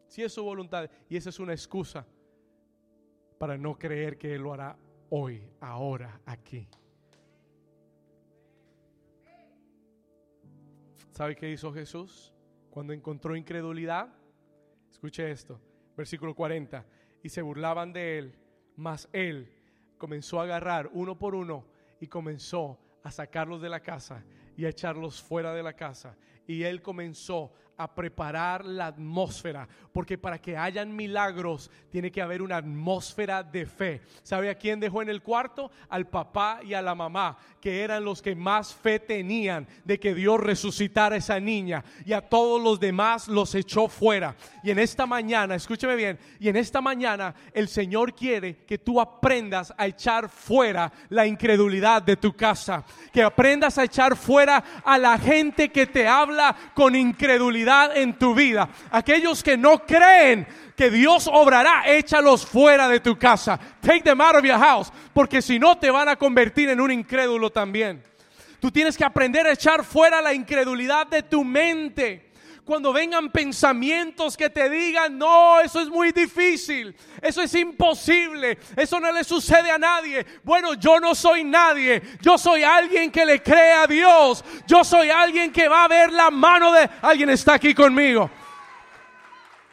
Si 0.06 0.22
es 0.22 0.32
su 0.32 0.44
voluntad. 0.44 0.90
Y 1.08 1.16
esa 1.16 1.30
es 1.30 1.40
una 1.40 1.52
excusa 1.52 2.06
para 3.38 3.56
no 3.56 3.78
creer 3.78 4.18
que 4.18 4.34
Él 4.34 4.42
lo 4.42 4.52
hará 4.52 4.76
hoy, 5.10 5.42
ahora, 5.60 6.20
aquí. 6.26 6.68
¿Sabe 11.10 11.36
qué 11.36 11.50
hizo 11.50 11.72
Jesús 11.72 12.32
cuando 12.70 12.92
encontró 12.92 13.36
incredulidad? 13.36 14.12
Escuche 14.90 15.30
esto, 15.30 15.60
versículo 15.96 16.34
40. 16.34 16.84
Y 17.22 17.28
se 17.28 17.42
burlaban 17.42 17.92
de 17.92 18.18
Él, 18.18 18.34
mas 18.76 19.08
Él 19.12 19.48
comenzó 19.98 20.40
a 20.40 20.44
agarrar 20.44 20.90
uno 20.92 21.18
por 21.18 21.34
uno 21.34 21.64
y 22.00 22.06
comenzó 22.06 22.78
a 23.02 23.10
sacarlos 23.10 23.60
de 23.60 23.68
la 23.68 23.80
casa 23.80 24.24
y 24.56 24.64
a 24.64 24.68
echarlos 24.68 25.22
fuera 25.22 25.52
de 25.52 25.62
la 25.62 25.74
casa. 25.74 26.16
Y 26.46 26.62
Él 26.62 26.82
comenzó 26.82 27.52
a 27.76 27.92
preparar 27.92 28.64
la 28.64 28.86
atmósfera, 28.86 29.68
porque 29.92 30.16
para 30.16 30.40
que 30.40 30.56
hayan 30.56 30.94
milagros 30.94 31.70
tiene 31.90 32.10
que 32.10 32.22
haber 32.22 32.42
una 32.42 32.56
atmósfera 32.56 33.42
de 33.42 33.66
fe. 33.66 34.02
¿Sabe 34.22 34.50
a 34.50 34.54
quién 34.54 34.80
dejó 34.80 35.02
en 35.02 35.08
el 35.08 35.22
cuarto? 35.22 35.70
Al 35.88 36.06
papá 36.06 36.60
y 36.62 36.74
a 36.74 36.82
la 36.82 36.94
mamá, 36.94 37.36
que 37.60 37.82
eran 37.82 38.04
los 38.04 38.22
que 38.22 38.34
más 38.34 38.74
fe 38.74 39.00
tenían 39.00 39.66
de 39.84 39.98
que 39.98 40.14
Dios 40.14 40.40
resucitara 40.40 41.16
a 41.16 41.18
esa 41.18 41.40
niña, 41.40 41.84
y 42.04 42.12
a 42.12 42.20
todos 42.20 42.62
los 42.62 42.78
demás 42.78 43.28
los 43.28 43.54
echó 43.54 43.88
fuera. 43.88 44.36
Y 44.62 44.70
en 44.70 44.78
esta 44.78 45.06
mañana, 45.06 45.54
escúcheme 45.54 45.96
bien, 45.96 46.18
y 46.38 46.48
en 46.48 46.56
esta 46.56 46.80
mañana 46.80 47.34
el 47.52 47.68
Señor 47.68 48.14
quiere 48.14 48.64
que 48.64 48.78
tú 48.78 49.00
aprendas 49.00 49.74
a 49.76 49.86
echar 49.86 50.28
fuera 50.28 50.92
la 51.08 51.26
incredulidad 51.26 52.02
de 52.02 52.16
tu 52.16 52.34
casa, 52.34 52.84
que 53.12 53.22
aprendas 53.22 53.78
a 53.78 53.84
echar 53.84 54.16
fuera 54.16 54.62
a 54.84 54.98
la 54.98 55.18
gente 55.18 55.70
que 55.70 55.86
te 55.86 56.06
habla 56.06 56.54
con 56.74 56.94
incredulidad 56.94 57.63
en 57.94 58.18
tu 58.18 58.34
vida. 58.34 58.68
Aquellos 58.90 59.42
que 59.42 59.56
no 59.56 59.78
creen 59.86 60.46
que 60.76 60.90
Dios 60.90 61.28
obrará, 61.32 61.84
échalos 61.86 62.44
fuera 62.44 62.88
de 62.88 63.00
tu 63.00 63.16
casa. 63.16 63.58
Take 63.80 64.02
them 64.02 64.20
out 64.20 64.36
of 64.36 64.44
your 64.44 64.58
house, 64.58 64.92
porque 65.12 65.40
si 65.40 65.58
no 65.58 65.78
te 65.78 65.90
van 65.90 66.08
a 66.08 66.16
convertir 66.16 66.68
en 66.68 66.80
un 66.80 66.90
incrédulo 66.90 67.50
también. 67.50 68.02
Tú 68.60 68.70
tienes 68.70 68.96
que 68.96 69.04
aprender 69.04 69.46
a 69.46 69.52
echar 69.52 69.84
fuera 69.84 70.22
la 70.22 70.32
incredulidad 70.32 71.06
de 71.06 71.22
tu 71.22 71.44
mente 71.44 72.32
cuando 72.64 72.94
vengan 72.94 73.30
pensamientos 73.30 74.36
que 74.36 74.48
te 74.48 74.70
digan, 74.70 75.18
no, 75.18 75.60
eso 75.60 75.80
es 75.80 75.88
muy 75.88 76.12
difícil, 76.12 76.96
eso 77.20 77.42
es 77.42 77.54
imposible, 77.54 78.58
eso 78.74 78.98
no 78.98 79.12
le 79.12 79.22
sucede 79.22 79.70
a 79.70 79.76
nadie. 79.76 80.24
Bueno, 80.42 80.72
yo 80.72 80.98
no 80.98 81.14
soy 81.14 81.44
nadie, 81.44 82.02
yo 82.22 82.38
soy 82.38 82.62
alguien 82.62 83.10
que 83.10 83.26
le 83.26 83.42
cree 83.42 83.72
a 83.72 83.86
Dios, 83.86 84.42
yo 84.66 84.82
soy 84.82 85.10
alguien 85.10 85.52
que 85.52 85.68
va 85.68 85.84
a 85.84 85.88
ver 85.88 86.10
la 86.10 86.30
mano 86.30 86.72
de 86.72 86.88
alguien 87.02 87.28
está 87.30 87.54
aquí 87.54 87.74
conmigo. 87.74 88.30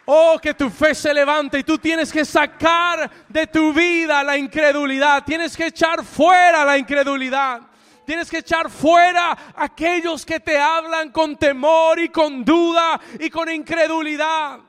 Oh, 0.03 0.37
que 0.41 0.53
tu 0.53 0.69
fe 0.69 0.93
se 0.93 1.13
levante 1.13 1.59
y 1.59 1.63
tú 1.63 1.77
tienes 1.77 2.11
que 2.11 2.25
sacar 2.25 3.09
de 3.29 3.47
tu 3.47 3.71
vida 3.71 4.21
la 4.21 4.37
incredulidad, 4.37 5.23
tienes 5.23 5.55
que 5.55 5.67
echar 5.67 6.03
fuera 6.03 6.65
la 6.65 6.77
incredulidad. 6.77 7.70
Tienes 8.05 8.29
que 8.29 8.39
echar 8.39 8.69
fuera 8.69 9.53
aquellos 9.55 10.25
que 10.25 10.39
te 10.39 10.57
hablan 10.57 11.11
con 11.11 11.37
temor 11.37 11.99
y 11.99 12.09
con 12.09 12.43
duda 12.43 12.99
y 13.19 13.29
con 13.29 13.49
incredulidad. 13.49 14.59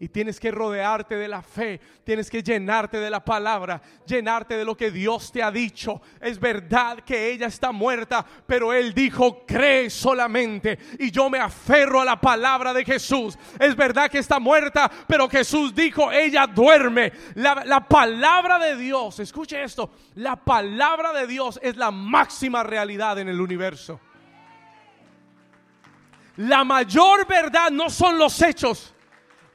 Y 0.00 0.08
tienes 0.08 0.38
que 0.38 0.52
rodearte 0.52 1.16
de 1.16 1.26
la 1.26 1.42
fe, 1.42 1.80
tienes 2.04 2.30
que 2.30 2.40
llenarte 2.40 2.98
de 2.98 3.10
la 3.10 3.24
palabra, 3.24 3.82
llenarte 4.06 4.56
de 4.56 4.64
lo 4.64 4.76
que 4.76 4.92
Dios 4.92 5.32
te 5.32 5.42
ha 5.42 5.50
dicho. 5.50 6.00
Es 6.20 6.38
verdad 6.38 7.00
que 7.00 7.32
ella 7.32 7.48
está 7.48 7.72
muerta, 7.72 8.24
pero 8.46 8.72
Él 8.72 8.94
dijo, 8.94 9.44
cree 9.44 9.90
solamente. 9.90 10.78
Y 11.00 11.10
yo 11.10 11.28
me 11.28 11.40
aferro 11.40 12.00
a 12.00 12.04
la 12.04 12.20
palabra 12.20 12.72
de 12.72 12.84
Jesús. 12.84 13.36
Es 13.58 13.74
verdad 13.74 14.08
que 14.08 14.18
está 14.18 14.38
muerta, 14.38 14.88
pero 15.08 15.28
Jesús 15.28 15.74
dijo, 15.74 16.12
ella 16.12 16.46
duerme. 16.46 17.12
La, 17.34 17.64
la 17.64 17.88
palabra 17.88 18.60
de 18.60 18.76
Dios, 18.76 19.18
escuche 19.18 19.60
esto, 19.60 19.90
la 20.14 20.36
palabra 20.36 21.12
de 21.12 21.26
Dios 21.26 21.58
es 21.60 21.76
la 21.76 21.90
máxima 21.90 22.62
realidad 22.62 23.18
en 23.18 23.28
el 23.28 23.40
universo. 23.40 24.00
La 26.36 26.62
mayor 26.62 27.26
verdad 27.26 27.72
no 27.72 27.90
son 27.90 28.16
los 28.16 28.40
hechos 28.42 28.94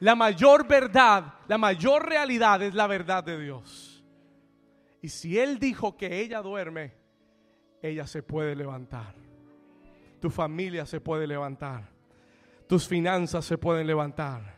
la 0.04 0.16
mayor 0.16 0.68
verdad, 0.68 1.36
la 1.48 1.58
mayor 1.58 2.06
realidad 2.06 2.62
es 2.62 2.74
la 2.74 2.88
verdad 2.88 3.24
de 3.24 3.40
Dios. 3.40 4.04
Y 5.02 5.08
si 5.08 5.40
Él 5.40 5.60
dijo 5.60 5.96
que 5.96 6.20
ella 6.20 6.42
duerme, 6.42 6.94
ella 7.82 8.06
se 8.06 8.22
puede 8.22 8.54
levantar. 8.54 9.16
Tu 10.20 10.30
familia 10.30 10.86
se 10.86 11.00
puede 11.00 11.26
levantar. 11.26 11.88
Tus 12.68 12.86
finanzas 12.86 13.46
se 13.46 13.58
pueden 13.58 13.88
levantar. 13.88 14.58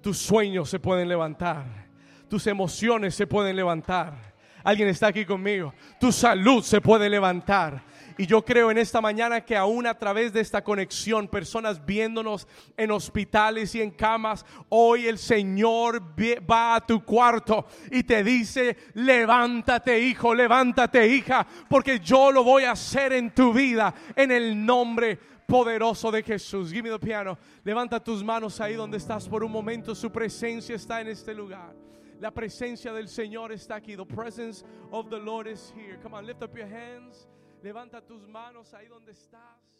Tus 0.00 0.16
sueños 0.16 0.70
se 0.70 0.78
pueden 0.78 1.08
levantar. 1.08 1.88
Tus 2.28 2.46
emociones 2.46 3.16
se 3.16 3.26
pueden 3.26 3.56
levantar. 3.56 4.14
Alguien 4.62 4.90
está 4.90 5.08
aquí 5.08 5.24
conmigo. 5.24 5.74
Tu 5.98 6.12
salud 6.12 6.62
se 6.62 6.80
puede 6.80 7.10
levantar. 7.10 7.82
Y 8.18 8.26
yo 8.26 8.44
creo 8.44 8.72
en 8.72 8.78
esta 8.78 9.00
mañana 9.00 9.44
que 9.44 9.56
aún 9.56 9.86
a 9.86 9.96
través 9.96 10.32
de 10.32 10.40
esta 10.40 10.64
conexión, 10.64 11.28
personas 11.28 11.86
viéndonos 11.86 12.48
en 12.76 12.90
hospitales 12.90 13.76
y 13.76 13.80
en 13.80 13.92
camas, 13.92 14.44
hoy 14.70 15.06
el 15.06 15.18
Señor 15.18 16.02
va 16.50 16.74
a 16.74 16.84
tu 16.84 17.04
cuarto 17.04 17.66
y 17.92 18.02
te 18.02 18.24
dice, 18.24 18.76
levántate 18.94 20.00
hijo, 20.00 20.34
levántate 20.34 21.06
hija, 21.06 21.46
porque 21.70 22.00
yo 22.00 22.32
lo 22.32 22.42
voy 22.42 22.64
a 22.64 22.72
hacer 22.72 23.12
en 23.12 23.32
tu 23.32 23.52
vida 23.52 23.94
en 24.16 24.32
el 24.32 24.66
nombre 24.66 25.16
poderoso 25.46 26.10
de 26.10 26.24
Jesús. 26.24 26.72
Give 26.72 26.82
me 26.82 26.90
the 26.90 26.98
piano. 26.98 27.38
Levanta 27.62 28.02
tus 28.02 28.24
manos 28.24 28.60
ahí 28.60 28.74
donde 28.74 28.96
estás 28.96 29.28
por 29.28 29.44
un 29.44 29.52
momento. 29.52 29.94
Su 29.94 30.10
presencia 30.10 30.74
está 30.74 31.00
en 31.00 31.06
este 31.06 31.32
lugar. 31.32 31.72
La 32.18 32.32
presencia 32.32 32.92
del 32.92 33.06
Señor 33.06 33.52
está 33.52 33.76
aquí. 33.76 33.96
The 33.96 34.04
presence 34.04 34.64
of 34.90 35.08
the 35.08 35.20
Lord 35.20 35.46
is 35.46 35.72
here. 35.76 36.00
Come 36.02 36.16
on, 36.16 36.26
lift 36.26 36.42
up 36.42 36.56
your 36.56 36.66
hands. 36.66 37.28
Levanta 37.62 38.04
tus 38.04 38.26
manos 38.28 38.72
ahí 38.74 38.86
donde 38.86 39.12
estás. 39.12 39.77